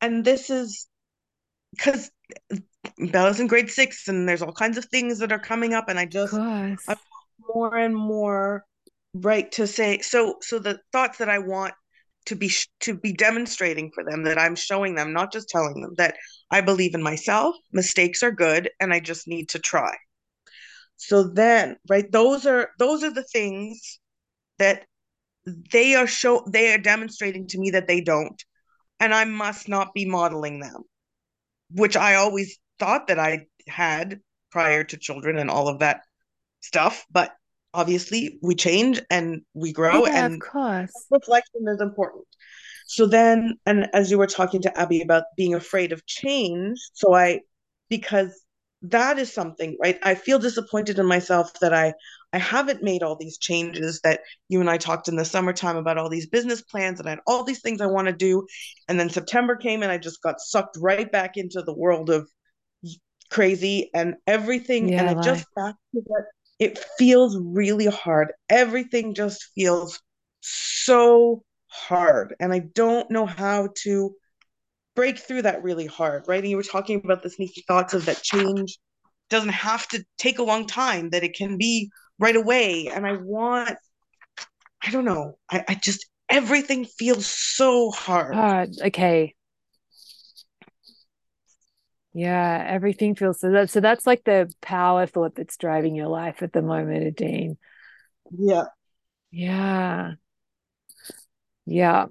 [0.01, 0.87] And this is
[1.71, 2.11] because
[3.11, 5.99] Bella's in grade six, and there's all kinds of things that are coming up, and
[5.99, 6.95] I just I
[7.39, 8.65] more and more
[9.13, 11.73] right to say so so the thoughts that i want
[12.25, 15.93] to be to be demonstrating for them that i'm showing them not just telling them
[15.97, 16.15] that
[16.51, 19.95] i believe in myself mistakes are good and i just need to try
[20.97, 23.99] so then right those are those are the things
[24.59, 24.85] that
[25.71, 28.43] they are show they are demonstrating to me that they don't
[28.99, 30.83] and i must not be modeling them
[31.71, 34.19] which i always thought that i had
[34.51, 36.01] prior to children and all of that
[36.61, 37.31] stuff, but
[37.73, 40.91] obviously we change and we grow yeah, and of course.
[41.11, 42.25] reflection is important.
[42.87, 47.13] So then and as you were talking to abby about being afraid of change so
[47.13, 47.41] i
[47.89, 48.41] because
[48.81, 51.93] that is something right i feel disappointed in myself that i
[52.31, 55.97] i haven't made all these changes that you and i talked in the summertime about
[55.97, 58.45] all these business plans and i had all these things i want to do
[58.87, 62.29] and then september came and i just got sucked right back into the world of
[63.31, 66.25] crazy and everything yeah, and it just back to that
[66.59, 68.33] it feels really hard.
[68.49, 69.99] Everything just feels
[70.41, 72.35] so hard.
[72.39, 74.15] And I don't know how to
[74.97, 76.41] break through that really hard, right?
[76.41, 78.79] And you were talking about the sneaky thoughts of that change
[79.29, 82.87] doesn't have to take a long time, that it can be right away.
[82.87, 83.77] And I want,
[84.83, 88.33] I don't know, I, I just, everything feels so hard.
[88.33, 88.71] Hard.
[88.85, 89.35] Okay.
[92.13, 96.41] Yeah, everything feels so that so that's like the power thought that's driving your life
[96.41, 97.57] at the moment, Adine.
[98.35, 98.63] Yeah.
[99.29, 100.13] Yeah.
[101.67, 102.07] Yeah.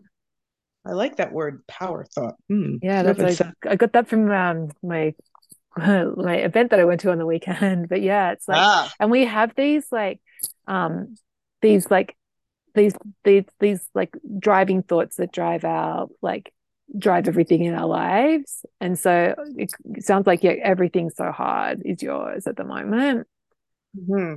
[0.86, 2.36] I like that word, power thought.
[2.48, 2.76] Hmm.
[2.82, 5.14] Yeah, that's like, I got that from um, my
[5.76, 7.88] my event that I went to on the weekend.
[7.88, 8.92] But yeah, it's like, ah.
[9.00, 10.20] and we have these like,
[10.66, 11.16] um,
[11.60, 12.16] these like,
[12.74, 16.52] these these these like driving thoughts that drive our like
[16.96, 18.64] drive everything in our lives.
[18.80, 23.26] And so it, it sounds like yeah, everything's so hard is yours at the moment.
[23.98, 24.34] Mm-hmm.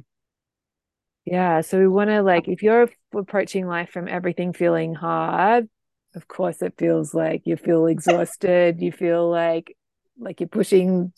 [1.25, 1.61] Yeah.
[1.61, 5.69] So we want to like, if you're approaching life from everything feeling hard,
[6.15, 8.81] of course it feels like you feel exhausted.
[8.81, 9.75] You feel like
[10.17, 11.13] like you're pushing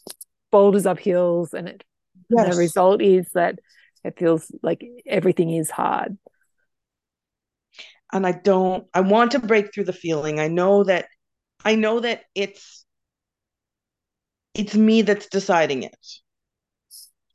[0.51, 1.83] boulders up hills, and it
[2.29, 2.53] yes.
[2.53, 3.59] the result is that
[4.03, 6.17] it feels like everything is hard.
[8.13, 8.85] And I don't.
[8.93, 10.39] I want to break through the feeling.
[10.39, 11.05] I know that.
[11.63, 12.85] I know that it's.
[14.53, 15.95] It's me that's deciding it.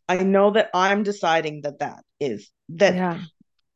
[0.08, 3.20] I know that I'm deciding that that is that yeah.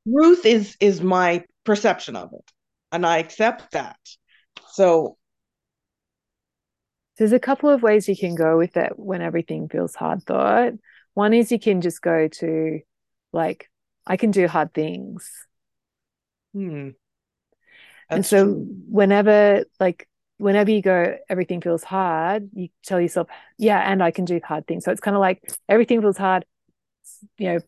[0.07, 2.51] Ruth is is my perception of it,
[2.93, 3.99] and I accept that.
[4.69, 5.17] So
[7.19, 10.23] there's a couple of ways you can go with it when everything feels hard.
[10.25, 10.73] Thought
[11.15, 12.81] one is you can just go to
[13.33, 13.69] like
[14.07, 15.31] I can do hard things.
[16.53, 16.91] Hmm.
[18.11, 18.67] and so true.
[18.89, 23.29] whenever like whenever you go everything feels hard you tell yourself
[23.59, 26.45] yeah and i can do hard things so it's kind of like everything feels hard
[27.39, 27.59] you know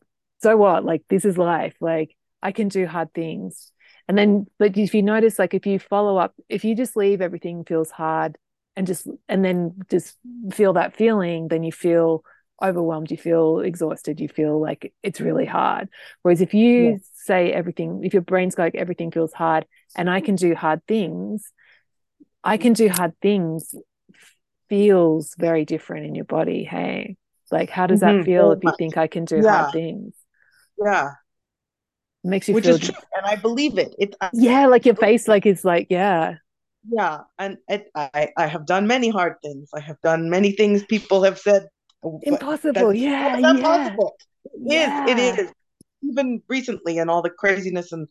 [0.42, 3.71] so what like this is life like i can do hard things
[4.12, 7.20] and then but if you notice like if you follow up if you just leave
[7.20, 8.36] everything feels hard
[8.76, 10.16] and just and then just
[10.52, 12.24] feel that feeling then you feel
[12.62, 15.88] overwhelmed you feel exhausted you feel like it's really hard
[16.22, 20.36] whereas if you say everything if your brain's like everything feels hard and i can
[20.36, 21.52] do hard things
[22.44, 23.74] I can do hard things
[24.68, 26.64] feels very different in your body.
[26.64, 27.16] Hey,
[27.50, 28.24] like how does that mm-hmm.
[28.24, 29.62] feel if you think I can do yeah.
[29.62, 30.14] hard things?
[30.82, 31.10] Yeah.
[32.24, 32.94] It makes you Which feel is true.
[33.16, 33.94] And I believe it.
[33.98, 36.36] It Yeah, like your face like it's like, yeah.
[36.88, 37.20] Yeah.
[37.38, 39.70] And it, I I have done many hard things.
[39.74, 41.66] I have done many things people have said
[42.02, 42.92] oh, impossible.
[42.92, 43.40] yeah.
[43.40, 43.64] That's yeah.
[43.64, 44.14] possible.
[44.44, 45.08] It yeah.
[45.08, 45.52] It is.
[46.02, 48.08] Even recently and all the craziness and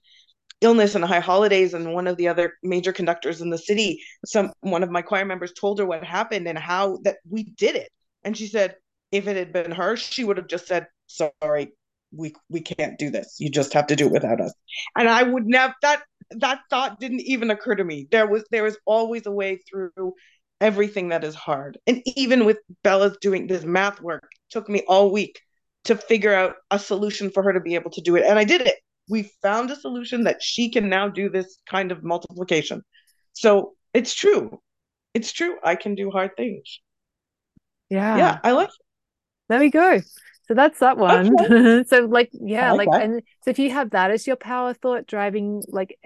[0.61, 4.51] illness and high holidays and one of the other major conductors in the city some
[4.61, 7.89] one of my choir members told her what happened and how that we did it
[8.23, 8.75] and she said
[9.11, 11.73] if it had been her she would have just said sorry
[12.15, 14.53] we we can't do this you just have to do it without us
[14.97, 16.01] and i would never that
[16.31, 20.13] that thought didn't even occur to me there was there is always a way through
[20.59, 25.11] everything that is hard and even with bella's doing this math work took me all
[25.11, 25.41] week
[25.83, 28.43] to figure out a solution for her to be able to do it and i
[28.43, 28.75] did it
[29.11, 32.81] we found a solution that she can now do this kind of multiplication.
[33.33, 34.59] So it's true.
[35.13, 35.57] It's true.
[35.63, 36.79] I can do hard things.
[37.89, 38.17] Yeah.
[38.17, 38.39] Yeah.
[38.43, 38.75] I like it.
[39.49, 39.99] There we go.
[40.51, 41.33] So that's that one.
[41.39, 41.83] Okay.
[41.87, 45.07] so like, yeah, like, like and so if you have that as your power thought
[45.07, 45.97] driving like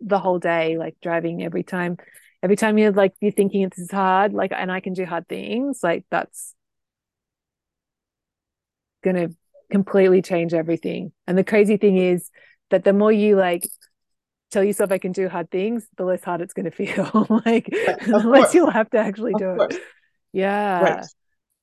[0.00, 1.98] the whole day, like driving every time,
[2.42, 5.84] every time you're like you're thinking it's hard, like and I can do hard things,
[5.84, 6.52] like that's
[9.04, 9.28] gonna
[9.70, 11.12] completely change everything.
[11.28, 12.28] And the crazy thing is
[12.70, 13.68] that the more you like
[14.50, 17.28] tell yourself I can do hard things, the less hard it's to feel.
[17.46, 19.80] like the less you'll have to actually do it.
[20.32, 20.82] Yeah.
[20.82, 21.06] Right.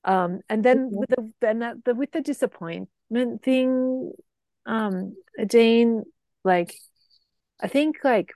[0.04, 4.12] Um, and then with the then that the with the disappointment thing,
[4.66, 6.04] um, Dean,
[6.44, 6.74] like
[7.60, 8.32] I think like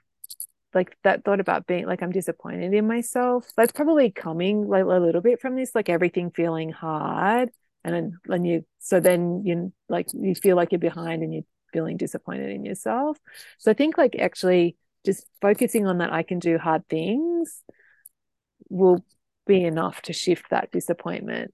[0.73, 3.47] like that thought about being like I'm disappointed in myself.
[3.55, 7.49] That's probably coming like a little bit from this, like everything feeling hard.
[7.83, 11.43] And then and you so then you like you feel like you're behind and you're
[11.71, 13.17] feeling disappointed in yourself.
[13.57, 17.61] So I think like actually just focusing on that I can do hard things
[18.69, 19.03] will
[19.45, 21.53] be enough to shift that disappointment.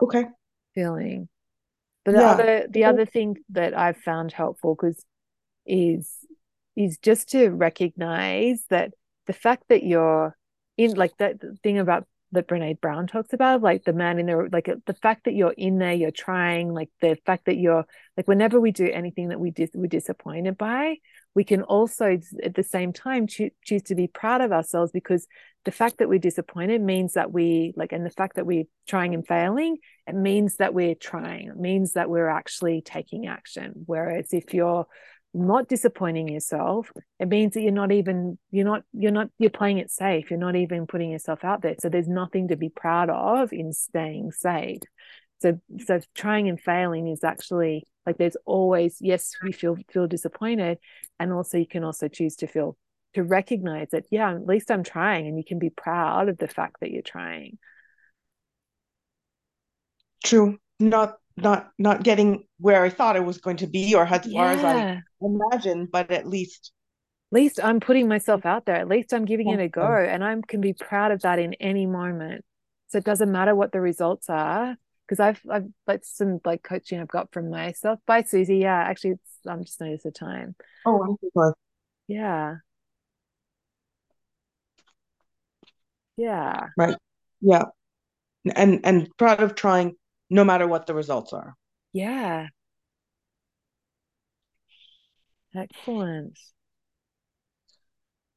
[0.00, 0.26] Okay.
[0.74, 1.28] Feeling.
[2.04, 2.30] But the yeah.
[2.30, 5.04] other the other thing that I've found helpful because
[5.64, 6.10] is
[6.76, 8.92] is just to recognize that
[9.26, 10.36] the fact that you're
[10.76, 14.48] in like that thing about that Brene Brown talks about, like the man in there,
[14.50, 18.28] like the fact that you're in there, you're trying, like the fact that you're like
[18.28, 20.96] whenever we do anything that we dis- we're disappointed by,
[21.34, 25.26] we can also at the same time cho- choose to be proud of ourselves because
[25.64, 29.14] the fact that we're disappointed means that we like, and the fact that we're trying
[29.14, 31.48] and failing, it means that we're trying.
[31.48, 33.72] It means that we're actually taking action.
[33.86, 34.86] Whereas if you're
[35.34, 39.78] not disappointing yourself it means that you're not even you're not you're not you're playing
[39.78, 43.10] it safe you're not even putting yourself out there so there's nothing to be proud
[43.10, 44.78] of in staying safe
[45.40, 50.78] so so trying and failing is actually like there's always yes we feel feel disappointed
[51.18, 52.76] and also you can also choose to feel
[53.14, 56.48] to recognize that yeah at least i'm trying and you can be proud of the
[56.48, 57.58] fact that you're trying
[60.24, 64.26] true not not not getting where I thought I was going to be or as
[64.32, 66.72] far as I imagined, but at least
[67.32, 68.76] least I'm putting myself out there.
[68.76, 69.82] At least I'm giving it a go.
[69.82, 72.44] And I can be proud of that in any moment.
[72.88, 74.76] So it doesn't matter what the results are.
[75.06, 78.00] Because I've I've like some like coaching I've got from myself.
[78.06, 78.58] Bye, Susie.
[78.58, 80.54] Yeah, actually it's I'm just noticed the time.
[80.86, 81.52] Oh, sorry.
[82.08, 82.56] Yeah.
[86.16, 86.68] Yeah.
[86.76, 86.96] Right.
[87.40, 87.64] Yeah.
[88.54, 89.96] And and proud of trying
[90.30, 91.54] no matter what the results are.
[91.92, 92.48] Yeah.
[95.54, 96.38] Excellent.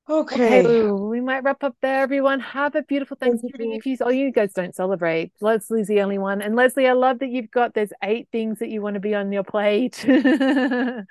[0.10, 0.60] Okay.
[0.60, 2.40] Okay, we might wrap up there, everyone.
[2.40, 3.72] Have a beautiful Thanksgiving.
[3.72, 3.78] you.
[3.78, 5.34] If you, oh, you guys don't celebrate.
[5.42, 6.42] Leslie's the only one.
[6.42, 9.16] And Leslie, I love that you've got there's eight things that you want to be
[9.16, 10.06] on your plate.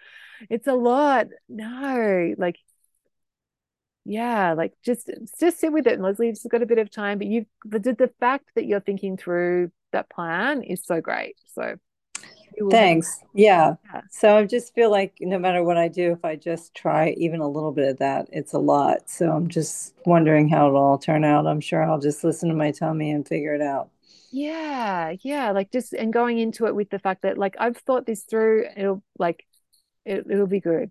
[0.50, 1.28] It's a lot.
[1.48, 2.58] No, like,
[4.04, 5.94] yeah, like just just sit with it.
[5.94, 8.66] And Leslie, you've just got a bit of time, but you've the the fact that
[8.66, 11.36] you're thinking through that plan is so great.
[11.54, 11.76] So
[12.70, 13.20] Thanks.
[13.34, 13.74] Yeah.
[13.92, 14.00] Yeah.
[14.10, 17.40] So I just feel like no matter what I do, if I just try even
[17.40, 19.08] a little bit of that, it's a lot.
[19.10, 21.46] So I'm just wondering how it'll all turn out.
[21.46, 23.90] I'm sure I'll just listen to my tummy and figure it out.
[24.30, 28.06] Yeah, yeah, like just and going into it with the fact that like I've thought
[28.06, 29.46] this through, it'll like
[30.04, 30.90] it, it'll be good.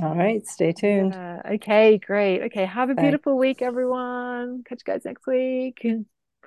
[0.00, 0.46] All right.
[0.46, 1.12] Stay tuned.
[1.12, 1.42] Yeah.
[1.54, 2.42] Okay, great.
[2.44, 3.02] Okay, have a Thanks.
[3.02, 4.64] beautiful week, everyone.
[4.64, 5.84] Catch you guys next week.